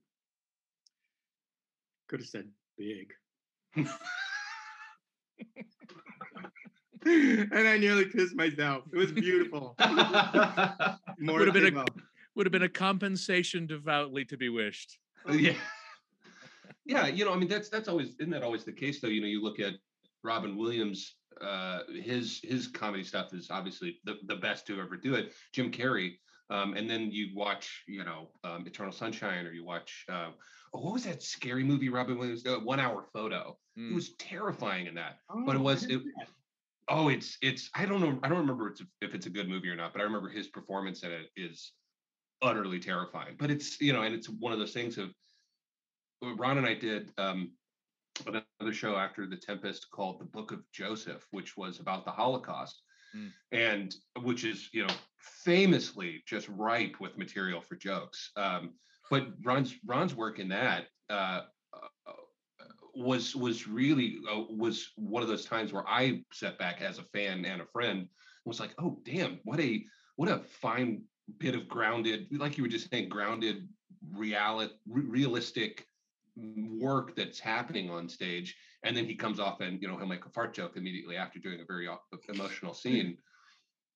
"Could 2.13 2.21
have 2.21 2.29
said 2.29 2.49
big." 2.77 3.15
and 7.07 7.69
I 7.69 7.79
nearly 7.79 8.05
pissed 8.05 8.37
myself. 8.37 8.85
It 8.93 8.99
was 8.99 9.13
beautiful. 9.13 9.75
More 11.19 11.39
Would've 11.39 11.55
been 11.55 11.75
a- 11.75 11.85
Would 12.35 12.45
have 12.45 12.53
been 12.53 12.65
a 12.65 12.69
compensation 12.69 13.67
devoutly 13.67 14.27
to 14.27 14.37
be 14.37 14.51
wished. 14.51 14.99
yeah 15.31 15.55
yeah 16.85 17.07
you 17.07 17.25
know 17.25 17.33
i 17.33 17.37
mean 17.37 17.49
that's 17.49 17.71
that's 17.71 17.89
always 17.89 18.11
isn't 18.21 18.31
that 18.31 18.43
always 18.43 18.65
the 18.65 18.73
case 18.73 19.01
though 19.01 19.09
you 19.09 19.21
know 19.23 19.27
you 19.27 19.41
look 19.41 19.61
at 19.61 19.73
robin 20.25 20.57
williams 20.57 21.15
uh 21.41 21.79
his 22.03 22.41
his 22.43 22.67
comedy 22.67 23.05
stuff 23.05 23.33
is 23.33 23.49
obviously 23.51 24.01
the, 24.05 24.17
the 24.27 24.35
best 24.37 24.67
to 24.67 24.81
ever 24.81 24.97
do 24.97 25.15
it 25.15 25.33
jim 25.55 25.71
carrey 25.71 26.15
um 26.51 26.75
and 26.75 26.89
then 26.91 27.11
you 27.11 27.29
watch 27.35 27.83
you 27.87 28.05
know 28.05 28.29
um, 28.45 28.67
eternal 28.67 28.93
sunshine 28.93 29.47
or 29.47 29.53
you 29.53 29.65
watch 29.65 30.05
uh 30.09 30.31
oh, 30.75 30.81
what 30.81 30.93
was 30.93 31.05
that 31.05 31.23
scary 31.23 31.65
movie 31.65 31.89
robin 31.89 32.19
williams 32.19 32.45
uh, 32.47 32.57
one 32.59 32.81
hour 32.81 33.05
photo? 33.13 33.57
Mm. 33.79 33.91
it 33.93 33.95
was 33.95 34.15
terrifying 34.17 34.87
in 34.87 34.95
that 34.95 35.19
but 35.47 35.57
it 35.57 35.59
Oh, 35.61 35.63
was- 35.63 35.85
it- 35.85 36.03
oh 36.89 37.09
it's 37.09 37.39
it's 37.43 37.71
i 37.75 37.87
don't 37.87 38.01
know 38.01 38.19
i 38.23 38.29
don't 38.29 38.39
remember 38.39 38.69
it's, 38.69 38.83
if 39.01 39.15
it's 39.15 39.27
a 39.27 39.31
good 39.31 39.49
movie 39.49 39.69
or 39.69 39.77
not 39.77 39.93
but 39.93 40.01
i 40.01 40.05
remember 40.05 40.29
his 40.29 40.49
performance 40.49 41.03
in 41.05 41.13
it 41.13 41.29
is 41.37 41.73
utterly 42.43 42.81
terrifying. 42.81 43.37
But 43.39 43.53
it's 43.53 43.81
you 43.81 43.93
know 43.93 44.03
and 44.03 44.13
it's 44.15 44.29
one 44.29 44.53
of 44.53 44.59
those 44.59 44.73
things 44.73 44.99
of 44.99 45.11
ron 46.37 46.59
and 46.59 46.67
i 46.67 46.75
did 46.75 47.13
um 47.19 47.53
another 48.27 48.73
show 48.73 48.97
after 48.97 49.27
the 49.27 49.37
tempest 49.37 49.91
called 49.91 50.21
the 50.21 50.25
book 50.25 50.53
of 50.53 50.61
joseph 50.73 51.27
which 51.31 51.57
was 51.57 51.81
about 51.81 52.05
the 52.05 52.11
holocaust 52.11 52.83
Mm. 53.17 53.31
and 53.53 53.95
which 54.23 54.45
is 54.45 54.69
you 54.73 54.87
know 54.87 54.95
famously 55.19 56.23
just 56.27 56.49
ripe 56.49 56.97
with 56.99 57.19
material 57.19 57.61
for 57.61 57.77
jokes 57.77 58.31
um 58.37 58.71
but 59.11 59.29
ron's 59.45 59.75
ron's 59.85 60.15
work 60.15 60.39
in 60.39 60.49
that 60.49 60.87
uh 61.11 61.43
uh, 61.75 62.13
was 62.95 63.35
was 63.35 63.67
really 63.67 64.19
uh, 64.31 64.43
was 64.51 64.91
one 64.97 65.23
of 65.23 65.29
those 65.29 65.45
times 65.45 65.73
where 65.73 65.89
I 65.89 66.23
sat 66.33 66.59
back 66.59 66.83
as 66.83 66.99
a 66.99 67.05
fan 67.05 67.45
and 67.45 67.63
a 67.63 67.67
friend 67.67 68.01
and 68.01 68.09
was 68.45 68.61
like, 68.61 68.75
oh 68.79 68.99
damn, 69.05 69.41
what 69.45 69.61
a 69.61 69.85
what 70.17 70.29
a 70.29 70.41
fine 70.41 71.03
bit 71.39 71.55
of 71.55 71.69
grounded, 71.69 72.27
like 72.33 72.57
you 72.57 72.65
were 72.65 72.69
just 72.69 72.91
saying, 72.91 73.09
grounded 73.09 73.69
reality, 74.13 74.75
realistic 74.87 75.87
work 76.37 77.17
that's 77.17 77.39
happening 77.39 77.91
on 77.91 78.09
stage. 78.09 78.57
And 78.85 78.97
then 78.97 79.07
he 79.07 79.15
comes 79.15 79.39
off 79.39 79.61
and 79.61 79.81
you 79.81 79.89
know 79.89 79.97
he'll 79.97 80.07
make 80.07 80.27
a 80.27 80.31
fart 80.31 80.55
joke 80.55 80.77
immediately 80.77 81.17
after 81.17 81.39
doing 81.39 81.61
a 81.61 81.65
very 81.65 81.87
uh, 81.89 81.97
emotional 82.29 82.75
scene. 82.75 83.17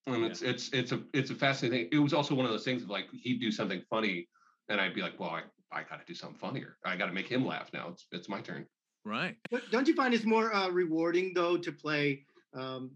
And 0.06 0.22
Yeah. 0.22 0.28
it's 0.28 0.42
it's 0.42 0.68
it's 0.72 0.92
a 0.92 1.02
it's 1.12 1.30
a 1.30 1.34
fascinating. 1.34 1.90
thing. 1.90 1.98
It 1.98 2.02
was 2.02 2.12
also 2.12 2.34
one 2.34 2.44
of 2.46 2.52
those 2.52 2.64
things 2.64 2.82
of 2.82 2.90
like 2.90 3.06
he'd 3.12 3.40
do 3.40 3.50
something 3.50 3.82
funny, 3.90 4.28
and 4.68 4.80
I'd 4.80 4.94
be 4.94 5.02
like, 5.02 5.18
well, 5.18 5.30
I 5.30 5.42
I 5.72 5.82
got 5.82 5.98
to 5.98 6.06
do 6.06 6.14
something 6.14 6.38
funnier. 6.38 6.78
I 6.84 6.96
got 6.96 7.06
to 7.06 7.12
make 7.12 7.28
him 7.28 7.44
laugh 7.44 7.72
now. 7.72 7.88
It's 7.88 8.06
it's 8.12 8.28
my 8.28 8.40
turn. 8.40 8.66
Right. 9.04 9.36
But 9.50 9.70
don't 9.70 9.86
you 9.88 9.94
find 9.94 10.14
it's 10.14 10.24
more 10.24 10.54
uh, 10.54 10.68
rewarding 10.70 11.32
though 11.34 11.56
to 11.56 11.72
play 11.72 12.24
um, 12.54 12.92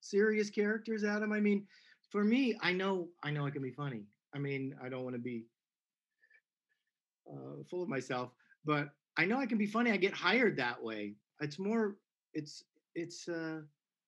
serious 0.00 0.50
characters, 0.50 1.04
Adam? 1.04 1.32
I 1.32 1.40
mean, 1.40 1.66
for 2.10 2.24
me, 2.24 2.56
I 2.62 2.72
know 2.72 3.08
I 3.24 3.30
know 3.32 3.44
I 3.46 3.50
can 3.50 3.62
be 3.62 3.72
funny. 3.72 4.04
I 4.34 4.38
mean, 4.38 4.76
I 4.82 4.88
don't 4.88 5.02
want 5.02 5.14
to 5.16 5.20
be 5.22 5.46
uh, 7.28 7.62
full 7.68 7.82
of 7.82 7.88
myself, 7.88 8.30
but 8.64 8.90
I 9.16 9.24
know 9.24 9.38
I 9.38 9.46
can 9.46 9.58
be 9.58 9.66
funny. 9.66 9.90
I 9.90 9.96
get 9.96 10.12
hired 10.12 10.56
that 10.58 10.82
way. 10.82 11.14
It's 11.40 11.58
more, 11.58 11.96
it's 12.34 12.64
it's 12.94 13.28
uh, 13.28 13.60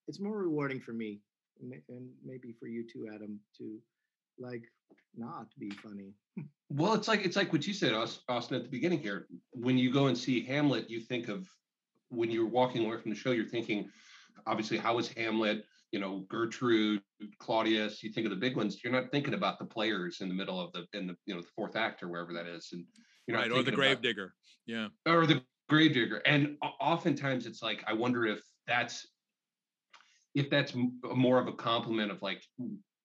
it's 0.06 0.20
more 0.20 0.38
rewarding 0.38 0.80
for 0.80 0.92
me, 0.92 1.20
and 1.60 2.10
maybe 2.24 2.52
for 2.58 2.66
you 2.66 2.84
too, 2.90 3.08
Adam, 3.14 3.38
to 3.58 3.78
like 4.38 4.64
not 5.16 5.46
be 5.58 5.70
funny. 5.70 6.14
Well, 6.70 6.92
it's 6.92 7.08
like 7.08 7.24
it's 7.24 7.34
like 7.34 7.50
what 7.50 7.66
you 7.66 7.72
said, 7.72 7.94
Austin, 7.94 8.56
at 8.58 8.62
the 8.62 8.68
beginning 8.68 8.98
here. 8.98 9.26
When 9.52 9.78
you 9.78 9.90
go 9.90 10.08
and 10.08 10.18
see 10.18 10.44
Hamlet, 10.44 10.90
you 10.90 11.00
think 11.00 11.28
of 11.28 11.48
when 12.10 12.30
you're 12.30 12.46
walking 12.46 12.84
away 12.84 12.98
from 12.98 13.10
the 13.10 13.16
show, 13.16 13.30
you're 13.30 13.46
thinking, 13.46 13.88
obviously, 14.46 14.76
how 14.76 14.96
was 14.96 15.08
Hamlet? 15.08 15.64
You 15.92 15.98
know, 15.98 16.26
Gertrude, 16.28 17.00
Claudius. 17.38 18.02
You 18.02 18.12
think 18.12 18.26
of 18.26 18.30
the 18.30 18.36
big 18.36 18.54
ones. 18.54 18.84
You're 18.84 18.92
not 18.92 19.10
thinking 19.10 19.32
about 19.32 19.58
the 19.58 19.64
players 19.64 20.20
in 20.20 20.28
the 20.28 20.34
middle 20.34 20.60
of 20.60 20.70
the 20.72 20.86
in 20.92 21.06
the 21.06 21.16
you 21.24 21.34
know 21.34 21.40
the 21.40 21.48
fourth 21.56 21.74
act 21.74 22.02
or 22.02 22.08
wherever 22.08 22.34
that 22.34 22.46
is, 22.46 22.68
and 22.72 22.84
you're 23.28 23.38
right, 23.38 23.50
or 23.50 23.62
the 23.62 23.70
gravedigger. 23.70 24.34
Yeah, 24.66 24.88
or 25.06 25.26
the 25.26 25.42
gravedigger. 25.68 26.18
And 26.18 26.56
oftentimes, 26.80 27.46
it's 27.46 27.62
like 27.62 27.84
I 27.86 27.92
wonder 27.92 28.26
if 28.26 28.40
that's 28.66 29.06
if 30.34 30.50
that's 30.50 30.72
more 31.02 31.38
of 31.38 31.48
a 31.48 31.52
compliment 31.52 32.10
of 32.10 32.22
like 32.22 32.42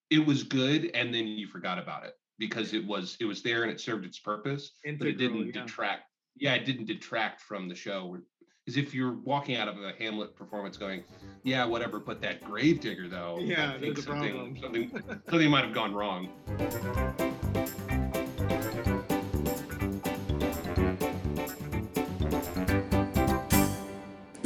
it 0.10 0.26
was 0.26 0.44
good 0.44 0.92
and 0.94 1.14
then 1.14 1.28
you 1.28 1.48
forgot 1.48 1.80
about 1.80 2.06
it 2.06 2.14
because 2.38 2.74
it 2.74 2.86
was 2.86 3.18
it 3.20 3.26
was 3.26 3.42
there 3.42 3.64
and 3.64 3.72
it 3.72 3.80
served 3.80 4.06
its 4.06 4.20
purpose 4.20 4.72
Integral, 4.86 4.98
but 5.00 5.08
it 5.08 5.18
didn't 5.18 5.48
yeah. 5.48 5.62
detract 5.62 6.04
yeah 6.36 6.54
it 6.54 6.66
didn't 6.66 6.86
detract 6.86 7.42
from 7.42 7.68
the 7.68 7.76
show 7.76 8.18
because 8.66 8.78
if 8.78 8.94
you're 8.94 9.14
walking 9.24 9.56
out 9.56 9.68
of 9.68 9.78
a 9.78 9.94
hamlet 9.98 10.36
performance 10.36 10.78
going 10.78 11.04
yeah 11.44 11.66
whatever 11.66 12.00
but 12.00 12.22
that 12.22 12.44
gravedigger 12.44 13.08
though 13.08 13.40
yeah 13.40 13.74
I 13.74 13.80
think 13.80 13.98
something 13.98 14.60
something 14.62 14.92
something 15.30 15.50
might 15.50 15.64
have 15.64 15.74
gone 15.74 15.94
wrong 15.94 16.30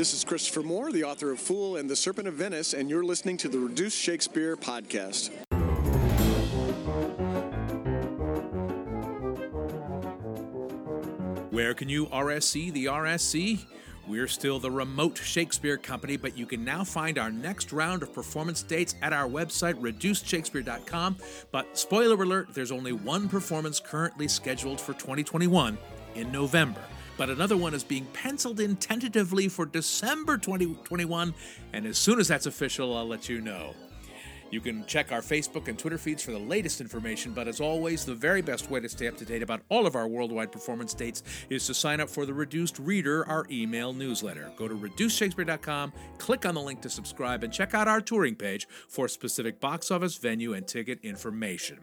This 0.07 0.13
is 0.13 0.23
Christopher 0.23 0.63
Moore, 0.63 0.89
the 0.93 1.03
author 1.03 1.31
of 1.31 1.39
Fool 1.41 1.75
and 1.75 1.89
the 1.89 1.95
Serpent 1.97 2.29
of 2.29 2.35
Venice, 2.35 2.73
and 2.73 2.89
you're 2.89 3.03
listening 3.03 3.35
to 3.39 3.49
the 3.49 3.59
Reduced 3.59 3.97
Shakespeare 3.97 4.55
podcast. 4.55 5.31
Where 11.51 11.73
can 11.73 11.89
you 11.89 12.05
RSC 12.05 12.71
the 12.71 12.85
RSC? 12.85 13.65
We're 14.07 14.29
still 14.29 14.59
the 14.59 14.71
remote 14.71 15.17
Shakespeare 15.17 15.75
company, 15.75 16.15
but 16.15 16.37
you 16.37 16.45
can 16.45 16.63
now 16.63 16.85
find 16.85 17.17
our 17.17 17.29
next 17.29 17.73
round 17.73 18.01
of 18.01 18.13
performance 18.13 18.63
dates 18.63 18.95
at 19.01 19.11
our 19.11 19.27
website, 19.27 19.73
reducedshakespeare.com. 19.81 21.17
But 21.51 21.77
spoiler 21.77 22.23
alert, 22.23 22.53
there's 22.53 22.71
only 22.71 22.93
one 22.93 23.27
performance 23.27 23.81
currently 23.81 24.29
scheduled 24.29 24.79
for 24.79 24.93
2021 24.93 25.77
in 26.15 26.31
November 26.31 26.81
but 27.17 27.29
another 27.29 27.57
one 27.57 27.73
is 27.73 27.83
being 27.83 28.05
penciled 28.13 28.59
in 28.59 28.75
tentatively 28.75 29.47
for 29.47 29.65
December 29.65 30.37
2021, 30.37 31.33
and 31.73 31.85
as 31.85 31.97
soon 31.97 32.19
as 32.19 32.27
that's 32.27 32.45
official, 32.45 32.95
I'll 32.95 33.07
let 33.07 33.27
you 33.27 33.41
know. 33.41 33.73
You 34.49 34.61
can 34.61 34.85
check 34.85 35.11
our 35.11 35.21
Facebook 35.21 35.67
and 35.67 35.77
Twitter 35.77 35.97
feeds 35.97 36.23
for 36.23 36.31
the 36.31 36.39
latest 36.39 36.79
information, 36.79 37.33
but 37.33 37.47
as 37.47 37.59
always, 37.59 38.05
the 38.05 38.15
very 38.15 38.41
best 38.41 38.71
way 38.71 38.79
to 38.79 38.87
stay 38.87 39.07
up 39.07 39.17
to 39.17 39.25
date 39.25 39.43
about 39.43 39.61
all 39.69 39.85
of 39.85 39.95
our 39.95 40.07
worldwide 40.07 40.51
performance 40.51 40.93
dates 40.93 41.23
is 41.49 41.67
to 41.67 41.73
sign 41.73 41.99
up 41.99 42.09
for 42.09 42.25
the 42.25 42.33
Reduced 42.33 42.79
Reader, 42.79 43.27
our 43.27 43.45
email 43.51 43.91
newsletter. 43.91 44.51
Go 44.55 44.67
to 44.67 44.75
reducedshakespeare.com, 44.75 45.91
click 46.17 46.45
on 46.45 46.55
the 46.55 46.61
link 46.61 46.81
to 46.81 46.89
subscribe, 46.89 47.43
and 47.43 47.51
check 47.51 47.73
out 47.73 47.87
our 47.87 47.99
touring 47.99 48.35
page 48.35 48.67
for 48.87 49.07
specific 49.07 49.59
box 49.59 49.91
office, 49.91 50.15
venue, 50.15 50.53
and 50.53 50.67
ticket 50.67 50.99
information. 51.03 51.79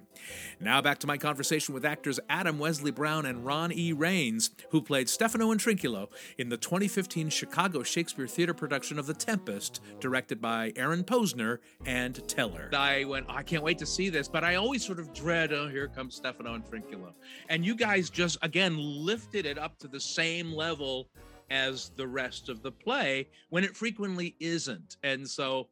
Now 0.59 0.81
back 0.81 0.99
to 1.01 1.07
my 1.07 1.19
conversation 1.19 1.75
with 1.75 1.85
actors 1.85 2.19
Adam 2.31 2.59
Wesley 2.59 2.91
Brown 2.91 3.27
and 3.27 3.45
Ron 3.45 3.73
E. 3.73 3.93
Rains, 3.93 4.51
who 4.71 4.81
played 4.81 5.09
Stephano 5.09 5.51
and 5.51 5.61
Trinculo 5.61 6.09
in 6.39 6.49
the 6.49 6.57
2015 6.57 7.29
Chicago 7.29 7.83
Shakespeare 7.83 8.27
Theater 8.27 8.55
production 8.55 8.99
of 8.99 9.07
The 9.07 9.15
Tempest, 9.15 9.83
directed 10.01 10.41
by 10.41 10.73
Aaron 10.77 11.05
Posner 11.05 11.59
and 11.85 12.27
Teller. 12.55 12.71
I 12.75 13.05
went, 13.05 13.27
oh, 13.29 13.35
I 13.35 13.43
can't 13.43 13.63
wait 13.63 13.79
to 13.79 13.87
see 13.87 14.09
this, 14.09 14.29
but 14.29 14.45
I 14.45 14.55
always 14.57 14.85
sort 14.85 14.99
of 14.99 15.13
dread, 15.13 15.53
oh, 15.53 15.69
here 15.69 15.89
comes 15.89 16.15
Stephano 16.17 16.55
and 16.55 16.65
Trinculo. 16.65 17.13
And 17.49 17.65
you 17.65 17.75
guys 17.75 18.11
just, 18.11 18.39
again, 18.43 18.77
lifted 18.79 19.47
it 19.47 19.59
up 19.59 19.79
to 19.79 19.89
the 19.89 20.01
same 20.01 20.53
level 20.53 21.09
as 21.51 21.91
the 21.97 22.07
rest 22.07 22.49
of 22.49 22.63
the 22.63 22.73
play 22.73 23.29
when 23.51 23.65
it 23.65 23.77
frequently 23.77 24.35
isn't. 24.41 24.97
And 25.03 25.29
so 25.29 25.69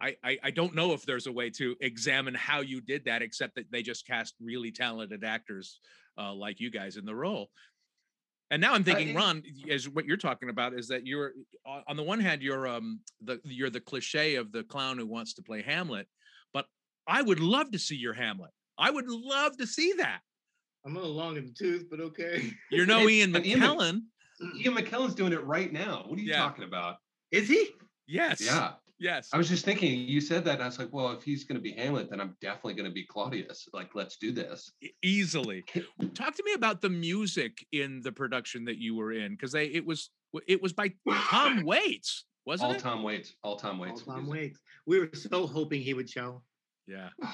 I, 0.00 0.16
I, 0.24 0.38
I 0.44 0.50
don't 0.50 0.74
know 0.74 0.92
if 0.92 1.04
there's 1.04 1.26
a 1.26 1.32
way 1.32 1.50
to 1.50 1.76
examine 1.80 2.34
how 2.34 2.60
you 2.60 2.80
did 2.80 3.04
that, 3.04 3.22
except 3.22 3.54
that 3.56 3.70
they 3.70 3.82
just 3.82 4.06
cast 4.06 4.34
really 4.40 4.72
talented 4.72 5.24
actors 5.24 5.80
uh, 6.18 6.32
like 6.32 6.58
you 6.58 6.70
guys 6.70 6.96
in 6.96 7.04
the 7.04 7.14
role. 7.14 7.50
And 8.52 8.60
now 8.60 8.74
I'm 8.74 8.82
thinking, 8.82 9.14
Ron, 9.14 9.44
as 9.70 9.88
what 9.88 10.06
you're 10.06 10.16
talking 10.16 10.48
about 10.48 10.74
is 10.74 10.88
that 10.88 11.06
you're 11.06 11.34
on 11.86 11.96
the 11.96 12.02
one 12.02 12.18
hand, 12.18 12.42
you're 12.42 12.66
um 12.66 12.98
the 13.22 13.38
you're 13.44 13.70
the 13.70 13.80
cliche 13.80 14.34
of 14.34 14.50
the 14.50 14.64
clown 14.64 14.98
who 14.98 15.06
wants 15.06 15.34
to 15.34 15.42
play 15.42 15.62
Hamlet, 15.62 16.08
I 17.10 17.22
would 17.22 17.40
love 17.40 17.72
to 17.72 17.78
see 17.78 17.96
your 17.96 18.14
Hamlet. 18.14 18.52
I 18.78 18.90
would 18.90 19.08
love 19.08 19.56
to 19.56 19.66
see 19.66 19.92
that. 19.98 20.20
I'm 20.86 20.96
a 20.96 21.00
little 21.00 21.14
long 21.14 21.36
in 21.36 21.46
the 21.46 21.52
tooth, 21.52 21.86
but 21.90 22.00
okay. 22.00 22.52
You 22.70 22.86
know 22.86 23.08
Ian 23.08 23.32
McKellen. 23.32 24.02
Ian 24.56 24.74
McKellen's 24.74 25.14
doing 25.14 25.32
it 25.32 25.44
right 25.44 25.72
now. 25.72 26.04
What 26.06 26.18
are 26.18 26.22
you 26.22 26.30
yeah. 26.30 26.38
talking 26.38 26.64
about? 26.64 26.96
Is 27.32 27.48
he? 27.48 27.68
Yes. 28.06 28.40
Yeah. 28.40 28.72
Yes. 29.00 29.30
I 29.32 29.38
was 29.38 29.48
just 29.48 29.64
thinking, 29.64 29.98
you 29.98 30.20
said 30.20 30.44
that. 30.44 30.54
and 30.54 30.62
I 30.62 30.66
was 30.66 30.78
like, 30.78 30.92
well, 30.92 31.10
if 31.10 31.22
he's 31.22 31.44
going 31.44 31.56
to 31.56 31.62
be 31.62 31.72
Hamlet, 31.72 32.10
then 32.10 32.20
I'm 32.20 32.36
definitely 32.40 32.74
going 32.74 32.88
to 32.88 32.92
be 32.92 33.04
Claudius. 33.04 33.66
Like, 33.72 33.94
let's 33.94 34.16
do 34.18 34.30
this. 34.30 34.70
Easily. 35.02 35.64
Talk 36.14 36.36
to 36.36 36.42
me 36.44 36.52
about 36.52 36.80
the 36.80 36.90
music 36.90 37.66
in 37.72 38.02
the 38.02 38.12
production 38.12 38.64
that 38.66 38.78
you 38.78 38.94
were 38.94 39.12
in, 39.12 39.32
because 39.32 39.52
they 39.52 39.66
it 39.66 39.86
was 39.86 40.10
it 40.46 40.62
was 40.62 40.74
by 40.74 40.92
Tom 41.10 41.62
Waits, 41.64 42.26
wasn't 42.46 42.68
all 42.68 42.76
it? 42.76 42.80
Tom 42.80 43.02
Waits. 43.02 43.34
All 43.42 43.56
Tom 43.56 43.78
Waits. 43.78 44.02
All 44.06 44.14
Tom 44.14 44.26
Waits. 44.26 44.58
We 44.86 45.00
were 45.00 45.10
so 45.14 45.46
hoping 45.46 45.80
he 45.80 45.94
would 45.94 46.08
show. 46.08 46.42
Yeah. 46.90 47.08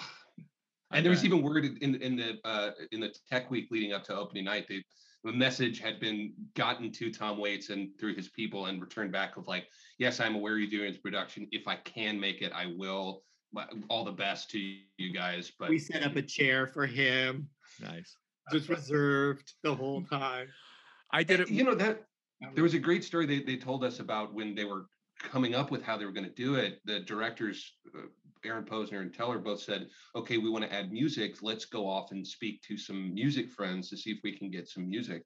and 0.93 1.05
there 1.05 1.11
was 1.11 1.25
even 1.25 1.43
word 1.43 1.65
in 1.65 1.95
in 1.97 2.17
the 2.17 2.39
uh, 2.45 2.71
in 2.93 3.01
the 3.01 3.15
tech 3.31 3.51
week 3.51 3.69
leading 3.71 3.93
up 3.93 4.05
to 4.05 4.17
opening 4.17 4.45
night, 4.45 4.67
the 4.69 4.83
the 5.25 5.33
message 5.33 5.81
had 5.81 5.99
been 5.99 6.33
gotten 6.55 6.93
to 6.93 7.11
Tom 7.11 7.39
Waits 7.39 7.71
and 7.71 7.89
through 7.99 8.15
his 8.15 8.29
people 8.29 8.67
and 8.67 8.81
returned 8.81 9.11
back 9.11 9.37
of 9.37 9.49
like, 9.49 9.67
yes, 9.99 10.21
I'm 10.21 10.37
aware 10.37 10.57
you're 10.57 10.71
doing 10.71 10.93
this 10.93 11.01
production. 11.01 11.49
If 11.51 11.67
I 11.67 11.77
can 11.77 12.21
make 12.21 12.43
it, 12.43 12.53
I 12.53 12.73
will. 12.77 13.23
All 13.89 14.05
the 14.05 14.13
best 14.13 14.51
to 14.51 14.59
you 14.59 15.13
guys. 15.15 15.51
But 15.59 15.71
we 15.71 15.79
set 15.79 16.03
up 16.03 16.15
a 16.17 16.23
chair 16.23 16.67
for 16.67 16.85
him. 16.85 17.49
Nice. 17.81 18.15
Just 18.53 18.69
reserved 18.69 19.55
the 19.63 19.75
whole 19.75 20.03
time. 20.03 20.49
I 21.11 21.23
did 21.23 21.41
it. 21.41 21.51
You 21.51 21.65
know 21.65 21.75
that 21.75 22.03
there 22.55 22.65
was 22.65 22.75
a 22.75 22.79
great 22.79 23.03
story 23.03 23.25
they, 23.25 23.43
they 23.43 23.57
told 23.57 23.83
us 23.83 24.01
about 24.01 24.35
when 24.35 24.55
they 24.55 24.65
were 24.65 24.87
coming 25.19 25.55
up 25.55 25.71
with 25.71 25.83
how 25.83 25.97
they 25.97 26.05
were 26.05 26.13
going 26.13 26.27
to 26.27 26.35
do 26.35 26.57
it. 26.57 26.81
The 26.85 27.01
directors 27.01 27.73
uh, 27.97 28.03
Aaron 28.47 28.65
Posner 28.65 29.03
and 29.03 29.13
Teller 29.13 29.39
both 29.39 29.61
said, 29.61 29.89
okay, 30.15 30.39
we 30.39 30.51
want 30.51 30.65
to 30.65 30.73
add 30.73 30.93
music. 30.93 31.37
Let's 31.43 31.65
go 31.65 31.89
off 31.89 32.13
and 32.13 32.27
speak 32.27 32.63
to 32.63 32.77
some 32.77 33.13
music 33.13 33.51
friends 33.51 33.91
to 33.91 33.97
see 33.97 34.11
if 34.11 34.19
we 34.23 34.37
can 34.37 34.51
get 34.51 34.69
some 34.69 34.89
music. 34.89 35.23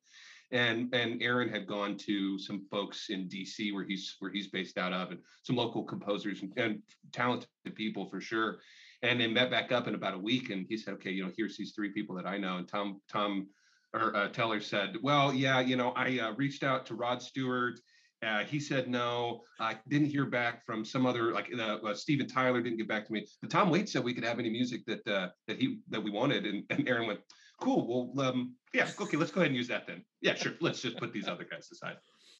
And 0.52 0.92
and 0.92 1.22
Aaron 1.22 1.48
had 1.48 1.68
gone 1.68 1.96
to 1.98 2.38
some 2.38 2.66
folks 2.70 3.08
in 3.10 3.28
DC 3.28 3.72
where 3.72 3.84
he's 3.84 4.16
where 4.18 4.32
he's 4.32 4.48
based 4.48 4.78
out 4.78 4.92
of, 4.92 5.12
and 5.12 5.20
some 5.44 5.54
local 5.54 5.84
composers 5.84 6.42
and, 6.42 6.52
and 6.56 6.82
talented 7.12 7.48
people 7.76 8.08
for 8.08 8.20
sure. 8.20 8.58
And 9.02 9.20
they 9.20 9.28
met 9.28 9.50
back 9.50 9.70
up 9.70 9.86
in 9.86 9.94
about 9.94 10.14
a 10.14 10.18
week, 10.18 10.50
and 10.50 10.66
he 10.68 10.76
said, 10.76 10.94
okay, 10.94 11.12
you 11.12 11.24
know, 11.24 11.30
here's 11.36 11.56
these 11.56 11.72
three 11.72 11.90
people 11.90 12.16
that 12.16 12.26
I 12.26 12.36
know. 12.36 12.56
And 12.56 12.66
Tom 12.66 13.00
Tom 13.08 13.46
or 13.92 14.14
uh, 14.16 14.28
Teller 14.28 14.60
said, 14.60 14.96
well, 15.02 15.32
yeah, 15.32 15.60
you 15.60 15.76
know, 15.76 15.92
I 15.96 16.18
uh, 16.18 16.32
reached 16.34 16.62
out 16.62 16.86
to 16.86 16.94
Rod 16.94 17.22
Stewart 17.22 17.80
uh, 18.22 18.44
he 18.44 18.60
said 18.60 18.88
no. 18.88 19.42
I 19.58 19.76
didn't 19.88 20.08
hear 20.08 20.26
back 20.26 20.64
from 20.66 20.84
some 20.84 21.06
other 21.06 21.32
like 21.32 21.50
uh, 21.56 21.76
uh, 21.76 21.94
Steven 21.94 22.28
Tyler 22.28 22.60
didn't 22.60 22.78
get 22.78 22.88
back 22.88 23.06
to 23.06 23.12
me. 23.12 23.26
But 23.40 23.50
Tom 23.50 23.70
Waits 23.70 23.92
said 23.92 24.04
we 24.04 24.14
could 24.14 24.24
have 24.24 24.38
any 24.38 24.50
music 24.50 24.84
that 24.86 25.06
uh, 25.08 25.28
that 25.46 25.58
he 25.58 25.80
that 25.88 26.02
we 26.02 26.10
wanted, 26.10 26.44
and, 26.44 26.64
and 26.70 26.86
Aaron 26.88 27.06
went, 27.06 27.20
"Cool. 27.60 28.12
Well, 28.14 28.28
um, 28.28 28.54
yeah, 28.74 28.88
okay, 29.00 29.16
let's 29.16 29.30
go 29.30 29.40
ahead 29.40 29.50
and 29.50 29.56
use 29.56 29.68
that 29.68 29.86
then. 29.86 30.04
Yeah, 30.20 30.34
sure. 30.34 30.52
Let's 30.60 30.82
just 30.82 30.98
put 30.98 31.12
these 31.12 31.28
other 31.28 31.46
guys 31.50 31.68
aside." 31.72 31.96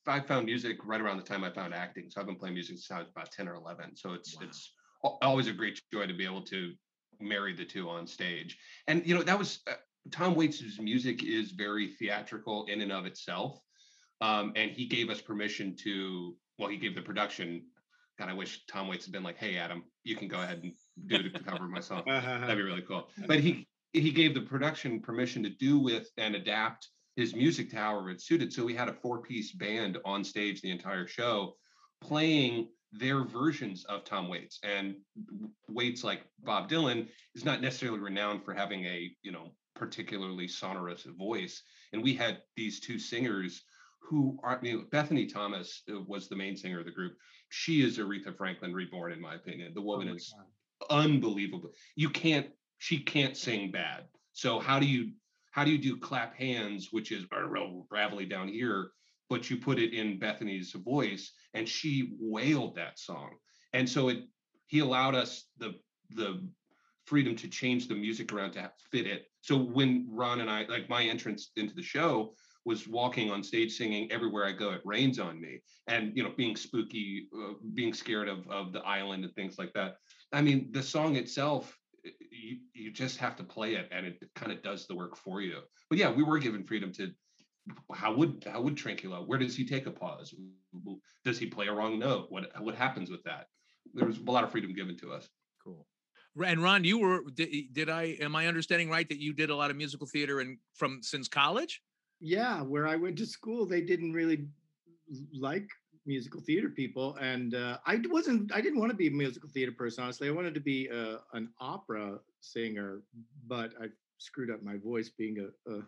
I 0.06 0.20
found 0.20 0.46
music 0.46 0.78
right 0.84 1.00
around 1.00 1.18
the 1.18 1.22
time 1.22 1.44
I 1.44 1.50
found 1.50 1.75
acting, 1.75 2.06
so 2.08 2.20
I've 2.20 2.26
been 2.26 2.37
playing 2.37 2.54
music 2.54 2.76
since 2.76 2.90
I 2.90 2.99
was 2.99 3.08
about 3.08 3.30
ten 3.30 3.49
or 3.49 3.54
eleven. 3.54 3.96
So 3.96 4.12
it's 4.12 4.37
wow. 4.37 4.42
it's 4.49 4.72
always 5.22 5.46
a 5.46 5.52
great 5.52 5.80
joy 5.92 6.06
to 6.06 6.14
be 6.14 6.25
able 6.25 6.42
to 6.42 6.72
marry 7.20 7.54
the 7.54 7.64
two 7.64 7.88
on 7.88 8.06
stage. 8.06 8.58
And 8.87 9.06
you 9.06 9.14
know 9.14 9.22
that 9.22 9.38
was 9.38 9.60
uh, 9.66 9.75
Tom 10.10 10.34
Waits' 10.34 10.78
music 10.78 11.22
is 11.22 11.52
very 11.52 11.88
theatrical 11.99 12.66
in 12.66 12.80
and 12.82 12.92
of 12.92 13.06
itself 13.06 13.60
um, 14.20 14.52
and 14.56 14.70
he 14.70 14.86
gave 14.86 15.10
us 15.10 15.20
permission 15.20 15.74
to, 15.84 16.36
well, 16.58 16.68
he 16.68 16.76
gave 16.76 16.94
the 16.94 17.02
production. 17.02 17.64
God, 18.18 18.28
I 18.28 18.34
wish 18.34 18.64
Tom 18.66 18.88
Waits 18.88 19.06
had 19.06 19.12
been 19.12 19.22
like, 19.22 19.38
hey, 19.38 19.56
Adam, 19.56 19.84
you 20.04 20.16
can 20.16 20.28
go 20.28 20.42
ahead 20.42 20.60
and 20.62 20.72
do 21.06 21.16
it 21.26 21.34
to 21.34 21.42
cover 21.42 21.66
myself. 21.66 22.04
That'd 22.06 22.56
be 22.56 22.62
really 22.62 22.82
cool. 22.82 23.08
But 23.26 23.40
he 23.40 23.66
he 23.92 24.12
gave 24.12 24.34
the 24.34 24.42
production 24.42 25.00
permission 25.00 25.42
to 25.42 25.50
do 25.50 25.78
with 25.78 26.10
and 26.16 26.36
adapt 26.36 26.88
his 27.16 27.34
music 27.34 27.70
to 27.70 27.76
however 27.76 28.10
it 28.10 28.20
suited. 28.20 28.52
So 28.52 28.64
we 28.64 28.74
had 28.74 28.88
a 28.88 28.92
four 28.92 29.20
piece 29.20 29.52
band 29.52 29.98
on 30.04 30.22
stage 30.22 30.60
the 30.60 30.70
entire 30.70 31.06
show 31.06 31.54
playing 32.00 32.68
their 32.92 33.24
versions 33.24 33.84
of 33.84 34.04
Tom 34.04 34.28
Waits. 34.28 34.58
And 34.62 34.96
Waits, 35.68 36.04
like 36.04 36.22
Bob 36.42 36.68
Dylan, 36.68 37.08
is 37.34 37.44
not 37.44 37.60
necessarily 37.60 38.00
renowned 38.00 38.44
for 38.44 38.54
having 38.54 38.84
a, 38.84 39.10
you 39.22 39.32
know, 39.32 39.52
particularly 39.74 40.48
sonorous 40.48 41.04
voice. 41.04 41.62
And 41.92 42.02
we 42.02 42.14
had 42.14 42.42
these 42.56 42.80
two 42.80 42.98
singers 42.98 43.62
who 44.00 44.38
are, 44.42 44.59
you 44.62 44.78
know, 44.78 44.85
Bethany 44.90 45.26
Thomas 45.26 45.83
uh, 45.90 46.00
was 46.07 46.28
the 46.28 46.37
main 46.37 46.57
singer 46.57 46.80
of 46.80 46.85
the 46.87 46.90
group. 46.90 47.12
She 47.49 47.83
is 47.83 47.99
Aretha 47.99 48.37
Franklin 48.37 48.73
reborn, 48.73 49.12
in 49.12 49.21
my 49.21 49.35
opinion. 49.35 49.73
The 49.75 49.83
woman 49.83 50.09
Oh 50.09 50.14
is 50.14 50.35
God. 50.37 51.04
unbelievable. 51.04 51.71
You 51.97 52.11
can't, 52.11 52.49
she 52.78 52.99
can't 52.99 53.37
sing 53.37 53.71
bad. 53.71 54.04
So 54.33 54.59
how 54.59 54.78
do 54.80 54.87
you, 54.87 55.12
how 55.52 55.64
do 55.64 55.71
you 55.71 55.78
do 55.78 55.97
clap 55.97 56.35
hands, 56.35 56.88
which 56.90 57.12
is 57.12 57.25
real 57.30 57.87
gravelly 57.88 58.26
down 58.26 58.49
here, 58.49 58.90
but 59.28 59.50
you 59.50 59.57
put 59.57 59.78
it 59.78 59.92
in 59.92 60.19
Bethany's 60.19 60.73
voice 60.73 61.33
and 61.54 61.69
she 61.69 62.14
wailed 62.21 62.75
that 62.76 62.99
song. 62.99 63.30
And 63.73 63.88
so 63.88 64.09
it, 64.09 64.25
he 64.66 64.78
allowed 64.80 65.14
us 65.14 65.47
the, 65.59 65.75
the 66.11 66.49
freedom 67.07 67.35
to 67.37 67.49
change 67.49 67.88
the 67.88 67.95
music 67.95 68.33
around 68.33 68.52
to 68.52 68.71
fit 68.90 69.07
it. 69.07 69.26
So 69.40 69.57
when 69.57 70.07
Ron 70.09 70.40
and 70.40 70.50
I, 70.50 70.64
like 70.69 70.88
my 70.88 71.04
entrance 71.04 71.50
into 71.57 71.75
the 71.75 71.83
show 71.83 72.35
was 72.64 72.86
walking 72.86 73.30
on 73.30 73.42
stage 73.42 73.76
singing 73.76 74.10
everywhere 74.12 74.44
I 74.44 74.52
go, 74.52 74.70
it 74.70 74.82
rains 74.84 75.18
on 75.18 75.40
me 75.40 75.60
and, 75.88 76.14
you 76.14 76.22
know, 76.22 76.32
being 76.36 76.56
spooky, 76.56 77.28
uh, 77.34 77.54
being 77.74 77.94
scared 77.94 78.28
of, 78.28 78.48
of 78.48 78.72
the 78.72 78.80
island 78.80 79.24
and 79.24 79.34
things 79.34 79.58
like 79.58 79.72
that. 79.72 79.96
I 80.32 80.42
mean, 80.42 80.70
the 80.70 80.82
song 80.82 81.16
itself, 81.16 81.76
you, 82.04 82.58
you 82.74 82.90
just 82.92 83.18
have 83.18 83.36
to 83.36 83.44
play 83.44 83.74
it 83.74 83.88
and 83.90 84.06
it 84.06 84.22
kind 84.34 84.52
of 84.52 84.62
does 84.62 84.86
the 84.86 84.94
work 84.94 85.16
for 85.16 85.40
you. 85.40 85.60
But 85.88 85.98
yeah, 85.98 86.10
we 86.10 86.22
were 86.22 86.38
given 86.38 86.64
freedom 86.64 86.92
to, 86.94 87.10
how 87.94 88.14
would, 88.14 88.46
how 88.50 88.60
would 88.60 88.76
Trinculo, 88.76 89.26
where 89.26 89.38
does 89.38 89.56
he 89.56 89.64
take 89.64 89.86
a 89.86 89.90
pause? 89.90 90.34
Does 91.24 91.38
he 91.38 91.46
play 91.46 91.68
a 91.68 91.72
wrong 91.72 91.98
note? 91.98 92.26
What, 92.28 92.50
what 92.60 92.74
happens 92.74 93.10
with 93.10 93.22
that? 93.24 93.46
There 93.94 94.06
was 94.06 94.18
a 94.18 94.22
lot 94.22 94.44
of 94.44 94.50
freedom 94.50 94.74
given 94.74 94.96
to 94.98 95.12
us. 95.12 95.28
Cool. 95.64 95.86
And 96.44 96.62
Ron, 96.62 96.84
you 96.84 96.98
were 96.98 97.22
did, 97.34 97.50
did 97.72 97.90
I 97.90 98.16
am 98.20 98.36
I 98.36 98.46
understanding 98.46 98.88
right 98.88 99.08
that 99.08 99.20
you 99.20 99.32
did 99.32 99.50
a 99.50 99.56
lot 99.56 99.70
of 99.70 99.76
musical 99.76 100.06
theater 100.06 100.40
and 100.40 100.58
from 100.74 101.02
since 101.02 101.26
college? 101.26 101.82
Yeah, 102.20 102.62
where 102.62 102.86
I 102.86 102.96
went 102.96 103.16
to 103.18 103.26
school, 103.26 103.66
they 103.66 103.80
didn't 103.80 104.12
really 104.12 104.46
like 105.32 105.68
musical 106.06 106.40
theater 106.40 106.68
people, 106.68 107.16
and 107.20 107.54
uh, 107.54 107.78
I 107.86 108.00
wasn't. 108.08 108.52
I 108.54 108.60
didn't 108.60 108.78
want 108.78 108.90
to 108.90 108.96
be 108.96 109.08
a 109.08 109.10
musical 109.10 109.48
theater 109.48 109.72
person. 109.72 110.04
Honestly, 110.04 110.28
I 110.28 110.32
wanted 110.32 110.54
to 110.54 110.60
be 110.60 110.88
uh, 110.90 111.18
an 111.32 111.50
opera 111.60 112.18
singer, 112.40 113.02
but 113.46 113.72
I 113.80 113.86
screwed 114.18 114.50
up 114.50 114.62
my 114.62 114.76
voice 114.76 115.08
being 115.08 115.38
a, 115.38 115.72
a 115.72 115.82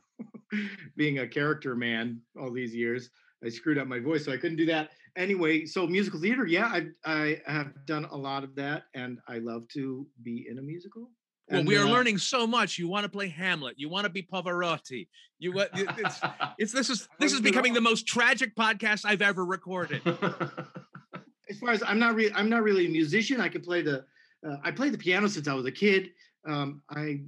being 0.96 1.18
a 1.18 1.28
character 1.28 1.74
man 1.74 2.20
all 2.40 2.50
these 2.50 2.74
years. 2.74 3.10
I 3.44 3.48
screwed 3.48 3.78
up 3.78 3.88
my 3.88 3.98
voice, 3.98 4.24
so 4.24 4.32
I 4.32 4.36
couldn't 4.36 4.56
do 4.58 4.66
that. 4.66 4.90
Anyway, 5.16 5.66
so 5.66 5.86
musical 5.86 6.20
theater, 6.20 6.46
yeah, 6.46 6.68
I 6.68 6.86
I 7.04 7.40
have 7.46 7.72
done 7.86 8.06
a 8.06 8.16
lot 8.16 8.44
of 8.44 8.54
that, 8.56 8.84
and 8.94 9.18
I 9.28 9.38
love 9.38 9.68
to 9.74 10.06
be 10.22 10.46
in 10.48 10.58
a 10.58 10.62
musical. 10.62 11.10
Well, 11.48 11.60
And, 11.60 11.68
we 11.68 11.76
are 11.76 11.86
uh, 11.86 11.90
learning 11.90 12.18
so 12.18 12.46
much. 12.46 12.78
You 12.78 12.88
want 12.88 13.04
to 13.04 13.08
play 13.08 13.28
Hamlet. 13.28 13.78
You 13.78 13.88
want 13.88 14.04
to 14.04 14.10
be 14.10 14.22
Pavarotti. 14.22 15.08
You 15.38 15.52
what? 15.52 15.70
It's, 15.74 16.20
it's 16.58 16.72
this 16.72 16.90
is 16.90 17.08
this 17.18 17.32
is 17.32 17.40
becoming 17.40 17.72
the 17.72 17.80
most 17.80 18.06
tragic 18.06 18.54
podcast 18.54 19.04
I've 19.04 19.22
ever 19.22 19.44
recorded. 19.44 20.02
as 21.52 21.58
far 21.58 21.70
as 21.70 21.82
I'm 21.86 21.98
not 21.98 22.14
really 22.14 22.32
I'm 22.34 22.48
not 22.48 22.62
really 22.62 22.86
a 22.86 22.90
musician. 22.90 23.40
I 23.40 23.48
can 23.48 23.60
play 23.60 23.82
the 23.82 24.04
uh, 24.46 24.56
I 24.64 24.70
played 24.70 24.92
the 24.92 24.98
piano 24.98 25.28
since 25.28 25.48
I 25.48 25.54
was 25.54 25.66
a 25.66 25.72
kid. 25.72 26.10
Um, 26.48 26.82
I 26.90 27.20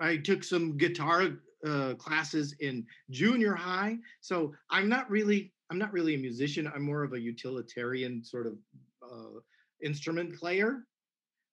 I 0.00 0.16
took 0.16 0.42
some 0.42 0.76
guitar 0.78 1.28
uh, 1.66 1.94
classes 1.94 2.54
in 2.60 2.86
junior 3.10 3.54
high, 3.54 3.98
so 4.20 4.54
I'm 4.70 4.88
not 4.88 5.10
really 5.10 5.52
I'm 5.70 5.78
not 5.78 5.92
really 5.92 6.14
a 6.14 6.18
musician. 6.18 6.70
I'm 6.74 6.82
more 6.82 7.02
of 7.02 7.12
a 7.12 7.20
utilitarian 7.20 8.24
sort 8.24 8.46
of 8.46 8.54
uh, 9.02 9.40
instrument 9.82 10.34
player. 10.38 10.84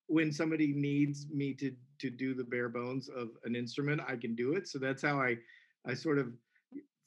When 0.10 0.32
somebody 0.32 0.74
needs 0.74 1.28
me 1.30 1.54
to 1.56 1.72
to 2.00 2.10
do 2.10 2.34
the 2.34 2.44
bare 2.44 2.70
bones 2.70 3.10
of 3.10 3.30
an 3.46 3.56
instrument, 3.56 4.02
I 4.08 4.16
can 4.18 4.36
do 4.36 4.54
it. 4.54 4.68
So 4.68 4.80
that's 4.80 5.02
how 5.04 5.20
I 5.22 5.38
I 5.86 5.94
sort 5.94 6.18
of 6.18 6.34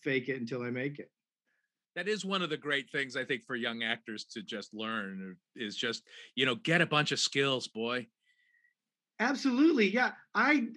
fake 0.03 0.29
it 0.29 0.41
until 0.41 0.63
I 0.63 0.71
make 0.71 0.99
it. 0.99 1.11
that 1.95 2.09
is 2.09 2.25
one 2.25 2.41
of 2.43 2.49
the 2.51 2.57
great 2.57 2.89
things 2.91 3.17
I 3.17 3.25
think 3.25 3.45
for 3.45 3.55
young 3.55 3.83
actors 3.83 4.25
to 4.33 4.43
just 4.43 4.73
learn 4.73 5.37
is 5.57 5.77
just 5.77 6.07
you 6.37 6.47
know 6.47 6.55
get 6.55 6.81
a 6.81 6.87
bunch 6.87 7.13
of 7.13 7.19
skills, 7.21 7.69
boy. 7.69 8.07
Absolutely, 9.21 9.89
yeah. 9.91 10.13
I 10.35 10.69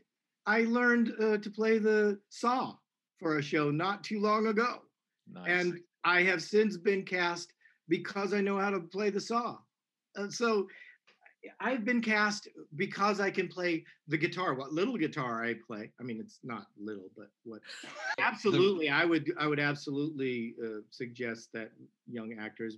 I 0.46 0.64
learned 0.64 1.14
uh, 1.20 1.38
to 1.38 1.50
play 1.50 1.78
the 1.80 2.20
saw 2.30 2.76
for 3.20 3.38
a 3.38 3.42
show 3.42 3.72
not 3.72 4.04
too 4.04 4.20
long 4.20 4.48
ago, 4.48 4.82
Nice. 5.28 5.48
and 5.50 5.80
I 6.04 6.22
have 6.24 6.42
since 6.44 6.78
been 6.78 7.04
cast 7.04 7.54
because 7.88 8.34
I 8.34 8.42
know 8.42 8.58
how 8.60 8.70
to 8.70 8.80
play 8.82 9.10
the 9.10 9.22
saw. 9.22 9.58
Uh, 10.18 10.30
so 10.30 10.68
I've 11.60 11.86
been 11.86 12.02
cast 12.02 12.48
because 12.76 13.20
I 13.20 13.30
can 13.32 13.48
play 13.48 13.84
the 14.08 14.18
guitar. 14.18 14.54
What 14.54 14.72
little 14.72 14.98
guitar 14.98 15.44
I 15.44 15.56
play, 15.66 15.92
I 16.00 16.04
mean, 16.04 16.20
it's 16.20 16.40
not 16.44 16.68
little, 16.78 17.10
but 17.18 17.30
what 17.44 17.62
absolutely, 18.20 18.90
I 18.90 19.06
would 19.06 19.32
I 19.40 19.48
would 19.48 19.60
absolutely 19.60 20.56
uh, 20.64 20.82
suggest 20.90 21.50
that 21.54 21.72
young 22.08 22.36
actors 22.40 22.78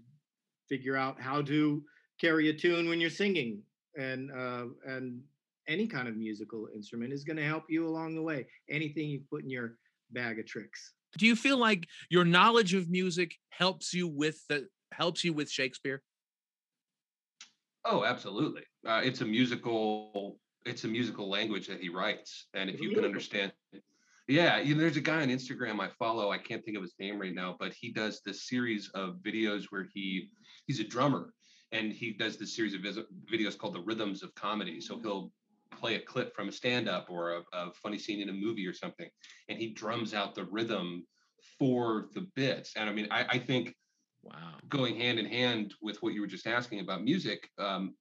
figure 0.70 0.96
out 0.96 1.20
how 1.20 1.42
to 1.44 1.84
carry 2.20 2.50
a 2.50 2.54
tune 2.54 2.90
when 2.90 3.00
you're 3.00 3.10
singing, 3.10 3.62
and 3.98 4.32
uh, 4.32 4.66
and 4.86 5.22
any 5.68 5.88
kind 5.88 6.08
of 6.08 6.16
musical 6.16 6.70
instrument 6.74 7.12
is 7.12 7.24
going 7.24 7.38
to 7.38 7.46
help 7.46 7.66
you 7.70 7.88
along 7.88 8.16
the 8.16 8.22
way. 8.22 8.46
Anything 8.70 9.10
you 9.10 9.22
put 9.30 9.44
in 9.44 9.50
your 9.50 9.76
bag 10.12 10.40
of 10.40 10.46
tricks. 10.46 10.94
Do 11.18 11.26
you 11.26 11.36
feel 11.36 11.58
like 11.58 11.88
your 12.10 12.26
knowledge 12.26 12.74
of 12.74 12.90
music 12.90 13.36
helps 13.50 13.94
you 13.94 14.08
with 14.08 14.46
the 14.48 14.68
helps 14.92 15.24
you 15.24 15.34
with 15.34 15.50
Shakespeare? 15.50 16.02
Oh, 17.90 18.04
absolutely. 18.04 18.64
Uh, 18.86 19.02
it's 19.04 19.22
a 19.22 19.26
musical. 19.26 20.38
It's 20.66 20.84
a 20.84 20.88
musical 20.88 21.30
language 21.30 21.68
that 21.68 21.80
he 21.80 21.88
writes, 21.88 22.48
and 22.54 22.70
if 22.70 22.82
you 22.82 22.90
can 22.90 23.06
understand, 23.06 23.54
yeah, 24.28 24.60
you 24.60 24.76
know, 24.76 24.82
there's 24.82 24.98
a 24.98 25.02
guy 25.02 25.22
on 25.22 25.30
Instagram 25.30 25.80
I 25.80 25.88
follow. 25.98 26.30
I 26.30 26.38
can't 26.38 26.64
think 26.66 26.76
of 26.76 26.84
his 26.84 26.96
name 27.00 27.18
right 27.22 27.34
now, 27.34 27.56
but 27.58 27.72
he 27.74 27.94
does 27.94 28.20
this 28.26 28.50
series 28.50 28.90
of 28.94 29.16
videos 29.26 29.66
where 29.70 29.88
he 29.94 30.30
he's 30.66 30.82
a 30.82 30.84
drummer, 30.84 31.34
and 31.72 31.94
he 31.94 32.12
does 32.12 32.36
this 32.36 32.54
series 32.54 32.74
of 32.74 32.82
vis- 32.82 33.00
videos 33.32 33.58
called 33.58 33.76
the 33.76 33.82
Rhythms 33.82 34.24
of 34.24 34.36
Comedy. 34.36 34.82
So 34.82 35.00
he'll 35.00 35.32
play 35.72 35.96
a 35.96 36.02
clip 36.02 36.36
from 36.36 36.50
a 36.50 36.52
stand-up 36.52 37.06
or 37.10 37.38
a, 37.38 37.42
a 37.54 37.72
funny 37.72 37.98
scene 37.98 38.20
in 38.20 38.28
a 38.28 38.34
movie 38.34 38.68
or 38.68 38.74
something, 38.74 39.08
and 39.48 39.58
he 39.58 39.70
drums 39.70 40.14
out 40.14 40.36
the 40.36 40.44
rhythm 40.46 41.08
for 41.58 42.10
the 42.14 42.28
bits. 42.36 42.74
And 42.76 42.90
I 42.90 42.94
mean, 42.94 43.08
I, 43.10 43.26
I 43.30 43.40
think 43.40 43.74
Wow. 44.28 44.60
going 44.70 44.98
hand 44.98 45.20
in 45.20 45.26
hand 45.26 45.74
with 45.82 46.02
what 46.04 46.14
you 46.14 46.22
were 46.22 46.28
just 46.28 46.48
asking 46.48 46.80
about 46.80 47.04
music 47.04 47.50
um, 47.58 47.96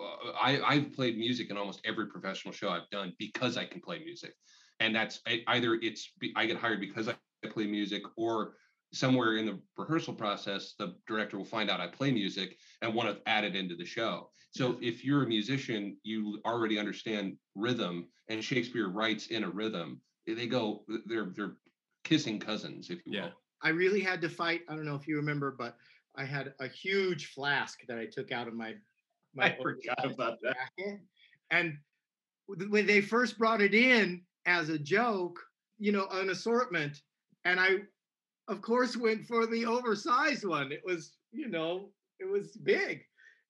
uh, 0.00 0.30
I, 0.40 0.60
I've 0.62 0.92
played 0.92 1.18
music 1.18 1.50
in 1.50 1.56
almost 1.56 1.80
every 1.84 2.06
professional 2.06 2.52
show 2.54 2.68
I've 2.70 2.88
done 2.90 3.14
because 3.18 3.56
I 3.56 3.64
can 3.64 3.80
play 3.80 3.98
music, 3.98 4.34
and 4.80 4.94
that's 4.94 5.20
I- 5.26 5.42
either 5.48 5.74
it's 5.82 6.12
I 6.36 6.46
get 6.46 6.56
hired 6.56 6.80
because 6.80 7.08
I 7.08 7.16
play 7.48 7.66
music, 7.66 8.02
or 8.16 8.56
somewhere 8.92 9.36
in 9.36 9.46
the 9.46 9.60
rehearsal 9.76 10.14
process, 10.14 10.74
the 10.78 10.94
director 11.06 11.36
will 11.36 11.44
find 11.44 11.68
out 11.68 11.80
I 11.80 11.88
play 11.88 12.10
music 12.10 12.56
and 12.80 12.94
want 12.94 13.08
to 13.08 13.28
add 13.28 13.44
it 13.44 13.54
into 13.54 13.76
the 13.76 13.84
show. 13.84 14.30
So 14.52 14.78
if 14.80 15.04
you're 15.04 15.24
a 15.24 15.26
musician, 15.26 15.98
you 16.04 16.40
already 16.46 16.78
understand 16.78 17.36
rhythm, 17.54 18.08
and 18.28 18.42
Shakespeare 18.42 18.88
writes 18.88 19.26
in 19.28 19.44
a 19.44 19.50
rhythm. 19.50 20.00
They 20.26 20.46
go, 20.46 20.84
they're 21.06 21.32
they're 21.34 21.56
kissing 22.04 22.38
cousins, 22.38 22.90
if 22.90 23.04
you 23.04 23.12
Yeah. 23.14 23.24
will. 23.24 23.32
I 23.62 23.70
really 23.70 24.00
had 24.00 24.20
to 24.22 24.28
fight. 24.28 24.62
I 24.68 24.74
don't 24.74 24.86
know 24.86 24.94
if 24.94 25.08
you 25.08 25.16
remember, 25.16 25.54
but 25.58 25.76
I 26.16 26.24
had 26.24 26.54
a 26.60 26.68
huge 26.68 27.26
flask 27.26 27.80
that 27.88 27.98
I 27.98 28.06
took 28.06 28.32
out 28.32 28.48
of 28.48 28.54
my. 28.54 28.74
my 29.34 29.46
I 29.46 29.56
forgot 29.62 30.04
about 30.04 30.38
that. 30.42 30.56
jacket. 30.78 31.00
And 31.50 31.78
when 32.46 32.86
they 32.86 33.00
first 33.00 33.38
brought 33.38 33.60
it 33.60 33.74
in 33.74 34.22
as 34.46 34.68
a 34.68 34.78
joke, 34.78 35.38
you 35.78 35.92
know, 35.92 36.06
an 36.12 36.30
assortment, 36.30 37.02
and 37.44 37.60
I, 37.60 37.76
of 38.48 38.62
course, 38.62 38.96
went 38.96 39.26
for 39.26 39.46
the 39.46 39.66
oversized 39.66 40.44
one. 40.44 40.72
It 40.72 40.82
was, 40.84 41.12
you 41.32 41.48
know, 41.48 41.90
it 42.18 42.28
was 42.28 42.56
big, 42.56 43.02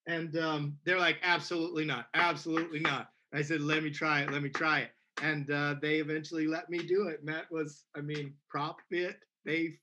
and 0.07 0.37
um, 0.37 0.77
they're 0.85 0.99
like, 0.99 1.19
absolutely 1.23 1.85
not, 1.85 2.07
absolutely 2.15 2.81
not. 2.81 3.11
I 3.33 3.43
said, 3.43 3.61
let 3.61 3.83
me 3.83 3.91
try 3.91 4.23
it, 4.23 4.33
let 4.33 4.43
me 4.43 4.51
try 4.51 4.81
it, 4.81 4.91
and 5.23 5.51
uh, 5.51 5.77
they 5.81 5.97
eventually 5.97 6.47
let 6.47 6.69
me 6.69 6.79
do 6.79 7.09
it. 7.09 7.21
And 7.21 7.29
that 7.29 7.51
was, 7.51 7.85
I 7.97 8.01
mean, 8.01 8.35
prop 8.49 8.79
fit. 8.91 9.21
They, 9.45 9.79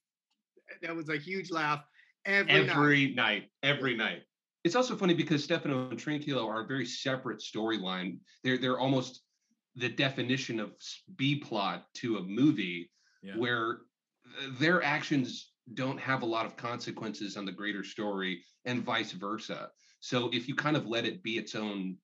that 0.81 0.95
was 0.95 1.09
a 1.09 1.17
huge 1.17 1.51
laugh 1.51 1.83
every, 2.25 2.53
night. 2.53 2.69
every 2.69 3.13
night, 3.13 3.43
every 3.63 3.95
night. 3.95 4.21
It's 4.63 4.75
also 4.75 4.95
funny 4.95 5.13
because 5.13 5.43
Stephano 5.43 5.89
and 5.89 5.99
Trinculo 5.99 6.47
are 6.47 6.63
a 6.63 6.67
very 6.67 6.85
separate 6.85 7.39
storyline. 7.39 8.17
They're 8.43 8.57
they're 8.57 8.79
almost 8.79 9.21
the 9.75 9.89
definition 9.89 10.59
of 10.59 10.71
B 11.17 11.35
plot 11.35 11.85
to 11.95 12.17
a 12.17 12.21
movie 12.23 12.89
Yeah. 13.21 13.37
where 13.37 13.81
uh, 14.25 14.51
their 14.59 14.81
actions 14.83 15.51
don't 15.73 15.99
have 15.99 16.21
a 16.21 16.25
lot 16.25 16.45
of 16.45 16.55
consequences 16.55 17.37
on 17.37 17.45
the 17.45 17.51
greater 17.51 17.83
story 17.83 18.43
and 18.65 18.83
vice 18.83 19.11
versa. 19.11 19.69
So 19.99 20.29
if 20.31 20.47
you 20.47 20.55
kind 20.55 20.77
of 20.77 20.85
let 20.87 21.05
it 21.05 21.21
be 21.23 21.37
its 21.37 21.55
own 21.55 21.97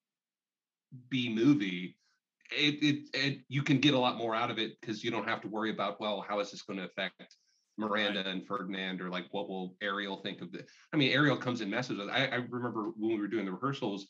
B 1.10 1.34
movie, 1.34 1.98
it, 2.52 2.84
it, 2.84 3.10
it 3.14 3.40
you 3.48 3.64
can 3.64 3.80
get 3.80 3.94
a 3.94 4.00
lot 4.00 4.18
more 4.18 4.36
out 4.36 4.52
of 4.52 4.60
it 4.60 4.74
because 4.82 5.04
you 5.04 5.12
don't 5.12 5.28
have 5.28 5.42
to 5.42 5.48
worry 5.48 5.72
about 5.72 6.02
well 6.02 6.24
how 6.28 6.40
is 6.40 6.52
this 6.52 6.64
going 6.64 6.80
to 6.80 6.86
affect 6.86 7.38
Miranda 7.82 8.28
and 8.28 8.46
Ferdinand, 8.48 9.02
or 9.02 9.10
like 9.10 9.26
what 9.32 9.50
will 9.50 9.76
Ariel 9.82 10.18
think 10.18 10.42
of 10.42 10.52
the? 10.52 10.64
I 10.94 10.98
mean, 10.98 11.12
Ariel 11.12 11.38
comes 11.38 11.62
and 11.62 11.70
messes 11.70 11.98
with. 11.98 12.10
I, 12.10 12.28
I 12.28 12.36
remember 12.36 12.92
when 12.98 13.16
we 13.16 13.20
were 13.20 13.28
doing 13.28 13.46
the 13.46 13.52
rehearsals, 13.52 14.08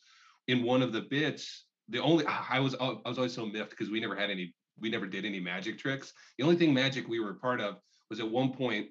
in 0.47 0.63
one 0.63 0.81
of 0.81 0.91
the 0.93 1.01
bits, 1.01 1.65
the 1.89 1.99
only 1.99 2.25
I 2.25 2.59
was 2.59 2.75
I 2.75 3.09
was 3.09 3.17
always 3.17 3.33
so 3.33 3.45
miffed 3.45 3.71
because 3.71 3.89
we 3.89 3.99
never 3.99 4.15
had 4.15 4.29
any, 4.29 4.53
we 4.79 4.89
never 4.89 5.07
did 5.07 5.25
any 5.25 5.39
magic 5.39 5.79
tricks. 5.79 6.13
The 6.37 6.43
only 6.43 6.55
thing 6.55 6.73
magic 6.73 7.07
we 7.07 7.19
were 7.19 7.31
a 7.31 7.35
part 7.35 7.61
of 7.61 7.77
was 8.09 8.19
at 8.19 8.29
one 8.29 8.51
point, 8.53 8.87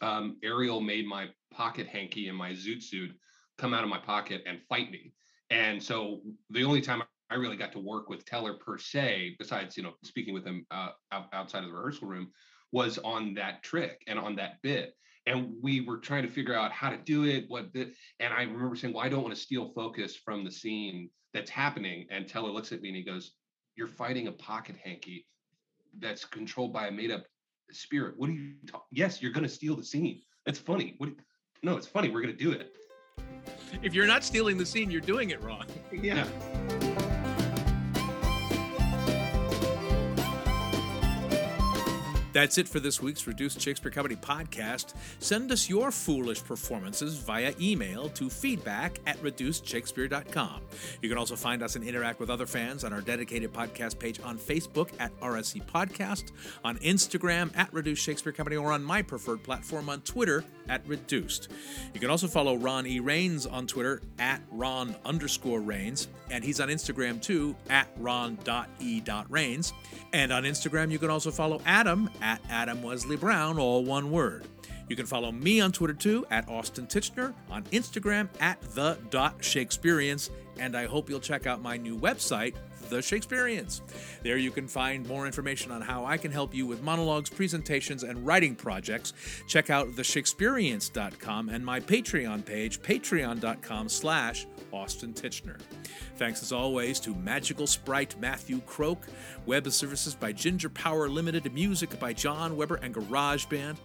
um, 0.00 0.36
Ariel 0.42 0.80
made 0.80 1.06
my 1.06 1.28
pocket 1.52 1.86
hanky 1.86 2.28
and 2.28 2.36
my 2.36 2.52
zoot 2.52 2.82
suit 2.82 3.10
come 3.58 3.74
out 3.74 3.84
of 3.84 3.90
my 3.90 3.98
pocket 3.98 4.42
and 4.46 4.60
fight 4.68 4.90
me. 4.90 5.12
And 5.50 5.82
so 5.82 6.20
the 6.50 6.64
only 6.64 6.80
time 6.80 7.02
I 7.30 7.34
really 7.34 7.56
got 7.56 7.72
to 7.72 7.78
work 7.78 8.08
with 8.08 8.24
Teller 8.24 8.54
per 8.54 8.78
se, 8.78 9.36
besides 9.38 9.76
you 9.76 9.82
know 9.82 9.94
speaking 10.04 10.34
with 10.34 10.44
him 10.44 10.66
uh, 10.70 10.90
outside 11.32 11.64
of 11.64 11.70
the 11.70 11.74
rehearsal 11.74 12.08
room, 12.08 12.30
was 12.72 12.98
on 12.98 13.34
that 13.34 13.62
trick 13.62 14.02
and 14.06 14.18
on 14.18 14.36
that 14.36 14.60
bit. 14.62 14.94
And 15.26 15.54
we 15.60 15.80
were 15.80 15.98
trying 15.98 16.22
to 16.22 16.28
figure 16.28 16.54
out 16.54 16.70
how 16.70 16.90
to 16.90 16.96
do 16.98 17.24
it. 17.24 17.46
What 17.48 17.72
the, 17.72 17.92
and 18.20 18.32
I 18.32 18.42
remember 18.42 18.76
saying, 18.76 18.94
"Well, 18.94 19.04
I 19.04 19.08
don't 19.08 19.22
want 19.22 19.34
to 19.34 19.40
steal 19.40 19.72
focus 19.74 20.14
from 20.16 20.44
the 20.44 20.50
scene 20.50 21.10
that's 21.34 21.50
happening." 21.50 22.06
And 22.10 22.28
Teller 22.28 22.50
looks 22.50 22.70
at 22.70 22.80
me 22.80 22.90
and 22.90 22.96
he 22.96 23.02
goes, 23.02 23.32
"You're 23.74 23.88
fighting 23.88 24.28
a 24.28 24.32
pocket 24.32 24.76
hanky 24.76 25.26
that's 25.98 26.24
controlled 26.24 26.72
by 26.72 26.86
a 26.86 26.92
made-up 26.92 27.24
spirit. 27.72 28.14
What 28.16 28.30
are 28.30 28.34
you? 28.34 28.54
talking? 28.66 28.86
Yes, 28.92 29.20
you're 29.20 29.32
going 29.32 29.42
to 29.42 29.48
steal 29.48 29.74
the 29.74 29.84
scene. 29.84 30.22
That's 30.44 30.60
funny. 30.60 30.94
What? 30.98 31.10
No, 31.62 31.76
it's 31.76 31.88
funny. 31.88 32.08
We're 32.08 32.22
going 32.22 32.36
to 32.36 32.44
do 32.44 32.52
it." 32.52 32.76
If 33.82 33.94
you're 33.94 34.06
not 34.06 34.22
stealing 34.22 34.58
the 34.58 34.66
scene, 34.66 34.90
you're 34.90 35.00
doing 35.00 35.30
it 35.30 35.42
wrong. 35.42 35.66
yeah. 35.92 36.26
That's 42.36 42.58
it 42.58 42.68
for 42.68 42.80
this 42.80 43.00
week's 43.00 43.26
Reduced 43.26 43.62
Shakespeare 43.62 43.90
Comedy 43.90 44.14
podcast. 44.14 44.92
Send 45.20 45.50
us 45.50 45.70
your 45.70 45.90
foolish 45.90 46.44
performances 46.44 47.16
via 47.16 47.54
email 47.58 48.10
to 48.10 48.28
feedback 48.28 49.00
at 49.06 49.16
reducedshakespeare.com. 49.22 50.60
You 51.00 51.08
can 51.08 51.16
also 51.16 51.34
find 51.34 51.62
us 51.62 51.76
and 51.76 51.84
interact 51.84 52.20
with 52.20 52.28
other 52.28 52.44
fans 52.44 52.84
on 52.84 52.92
our 52.92 53.00
dedicated 53.00 53.54
podcast 53.54 53.98
page 53.98 54.20
on 54.22 54.36
Facebook 54.36 54.90
at 54.98 55.18
RSC 55.20 55.64
Podcast, 55.64 56.32
on 56.62 56.76
Instagram 56.80 57.56
at 57.56 57.72
Reduced 57.72 58.02
Shakespeare 58.02 58.34
Company, 58.34 58.56
or 58.56 58.70
on 58.70 58.84
my 58.84 59.00
preferred 59.00 59.42
platform 59.42 59.88
on 59.88 60.02
Twitter 60.02 60.44
at 60.68 60.86
Reduced. 60.86 61.48
You 61.94 62.00
can 62.00 62.10
also 62.10 62.26
follow 62.26 62.56
Ron 62.56 62.86
E. 62.86 63.00
Rains 63.00 63.46
on 63.46 63.66
Twitter 63.66 64.02
at 64.18 64.42
Ron 64.50 64.94
underscore 65.06 65.60
Rains, 65.60 66.08
and 66.30 66.44
he's 66.44 66.60
on 66.60 66.68
Instagram 66.68 67.22
too 67.22 67.56
at 67.70 67.88
Ron.E.Rains. 67.96 69.72
And 70.12 70.32
on 70.32 70.44
Instagram, 70.44 70.90
you 70.90 70.98
can 70.98 71.10
also 71.10 71.30
follow 71.30 71.60
Adam 71.66 72.10
Adam 72.48 72.82
Wesley 72.82 73.16
Brown, 73.16 73.58
all 73.58 73.84
one 73.84 74.10
word. 74.10 74.46
You 74.88 74.96
can 74.96 75.06
follow 75.06 75.32
me 75.32 75.60
on 75.60 75.72
Twitter 75.72 75.94
too 75.94 76.26
at 76.30 76.48
Austin 76.48 76.86
Tichenor, 76.86 77.34
on 77.50 77.64
Instagram 77.64 78.28
at 78.40 78.60
the 78.74 78.98
dot 79.10 79.42
Shakespeareans, 79.42 80.30
and 80.58 80.76
I 80.76 80.86
hope 80.86 81.10
you'll 81.10 81.20
check 81.20 81.46
out 81.46 81.60
my 81.60 81.76
new 81.76 81.98
website, 81.98 82.54
The 82.88 83.02
Shakespeareans. 83.02 83.82
There 84.22 84.36
you 84.36 84.50
can 84.50 84.68
find 84.68 85.06
more 85.06 85.26
information 85.26 85.72
on 85.72 85.80
how 85.80 86.04
I 86.04 86.16
can 86.16 86.30
help 86.30 86.54
you 86.54 86.66
with 86.66 86.82
monologues, 86.82 87.30
presentations, 87.30 88.02
and 88.02 88.24
writing 88.26 88.54
projects. 88.54 89.12
Check 89.48 89.70
out 89.70 89.88
theshakespeareans.com 89.88 91.48
and 91.48 91.64
my 91.64 91.80
Patreon 91.80 92.44
page, 92.44 92.80
patreon.com 92.82 93.88
slash 93.88 94.46
Austin 94.72 95.12
Tichenor. 95.12 95.58
Thanks 96.16 96.42
as 96.42 96.52
always 96.52 97.00
to 97.00 97.14
Magical 97.14 97.66
Sprite 97.66 98.18
Matthew 98.20 98.60
Croak, 98.62 99.06
web 99.44 99.70
services 99.70 100.14
by 100.14 100.32
Ginger 100.32 100.68
Power 100.70 101.08
Limited, 101.08 101.52
music 101.52 101.98
by 101.98 102.12
John 102.12 102.56
Weber 102.56 102.76
and 102.76 102.94
GarageBand. 102.94 103.76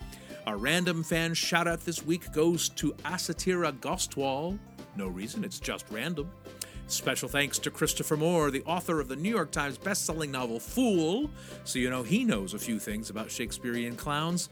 Our 0.48 0.58
random 0.58 1.04
fan 1.04 1.34
shout 1.34 1.68
out 1.68 1.86
this 1.86 2.04
week 2.04 2.32
goes 2.32 2.70
to 2.70 2.94
Asatira 3.06 3.72
Gostwal. 3.80 4.58
No 4.96 5.08
reason, 5.08 5.44
it's 5.44 5.60
just 5.60 5.86
random. 5.92 6.32
Special 6.92 7.30
thanks 7.30 7.58
to 7.60 7.72
Christopher 7.72 8.18
Moore, 8.18 8.52
the 8.52 8.64
author 8.64 9.00
of 9.00 9.08
the 9.08 9.16
New 9.16 9.30
York 9.30 9.50
Times 9.50 9.78
bestselling 9.78 10.30
novel 10.30 10.60
Fool, 10.60 11.32
so 11.64 11.80
you 11.80 11.90
know 11.90 12.04
he 12.04 12.26
knows 12.26 12.54
a 12.54 12.60
few 12.60 12.80
things 12.80 13.10
about 13.10 13.32
Shakespearean 13.32 13.96
clowns. 13.96 14.50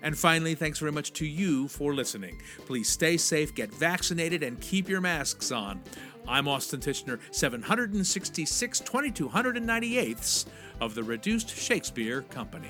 And 0.00 0.16
finally, 0.16 0.54
thanks 0.54 0.78
very 0.78 0.92
much 0.92 1.12
to 1.12 1.26
you 1.26 1.68
for 1.68 1.94
listening. 1.94 2.40
Please 2.64 2.88
stay 2.88 3.18
safe, 3.18 3.54
get 3.54 3.70
vaccinated, 3.70 4.42
and 4.42 4.58
keep 4.62 4.88
your 4.88 5.02
masks 5.02 5.52
on. 5.52 5.82
I'm 6.26 6.48
Austin 6.48 6.80
Tichenor, 6.80 7.20
766 7.30 8.80
2298ths 8.80 10.46
of 10.80 10.94
the 10.94 11.02
Reduced 11.02 11.54
Shakespeare 11.54 12.22
Company. 12.22 12.68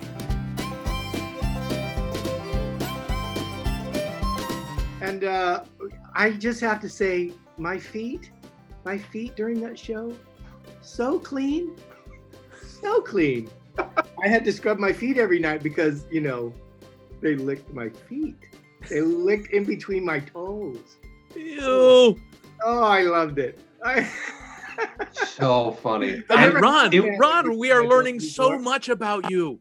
And 5.00 5.22
uh, 5.22 5.62
I 6.16 6.32
just 6.32 6.60
have 6.62 6.80
to 6.80 6.88
say, 6.88 7.30
my 7.56 7.78
feet, 7.78 8.32
my 8.84 8.98
feet 8.98 9.36
during 9.36 9.60
that 9.62 9.78
show, 9.78 10.14
so 10.80 11.18
clean, 11.18 11.76
so 12.62 13.00
clean. 13.00 13.48
I 13.78 14.28
had 14.28 14.44
to 14.44 14.52
scrub 14.52 14.78
my 14.78 14.92
feet 14.92 15.18
every 15.18 15.38
night 15.38 15.62
because, 15.62 16.06
you 16.10 16.20
know, 16.20 16.52
they 17.20 17.34
licked 17.34 17.72
my 17.72 17.88
feet. 17.88 18.36
They 18.88 19.00
licked 19.00 19.52
in 19.52 19.64
between 19.64 20.04
my 20.04 20.20
toes. 20.20 20.96
Ew. 21.34 22.20
Oh, 22.64 22.82
I 22.82 23.02
loved 23.02 23.38
it. 23.38 23.58
I... 23.84 24.08
so 25.12 25.72
funny. 25.82 26.22
And 26.30 26.54
Ron, 26.54 26.90
Ron, 27.18 27.58
we 27.58 27.70
are 27.70 27.86
learning 27.86 28.20
so 28.20 28.58
much 28.58 28.88
about 28.88 29.30
you. 29.30 29.60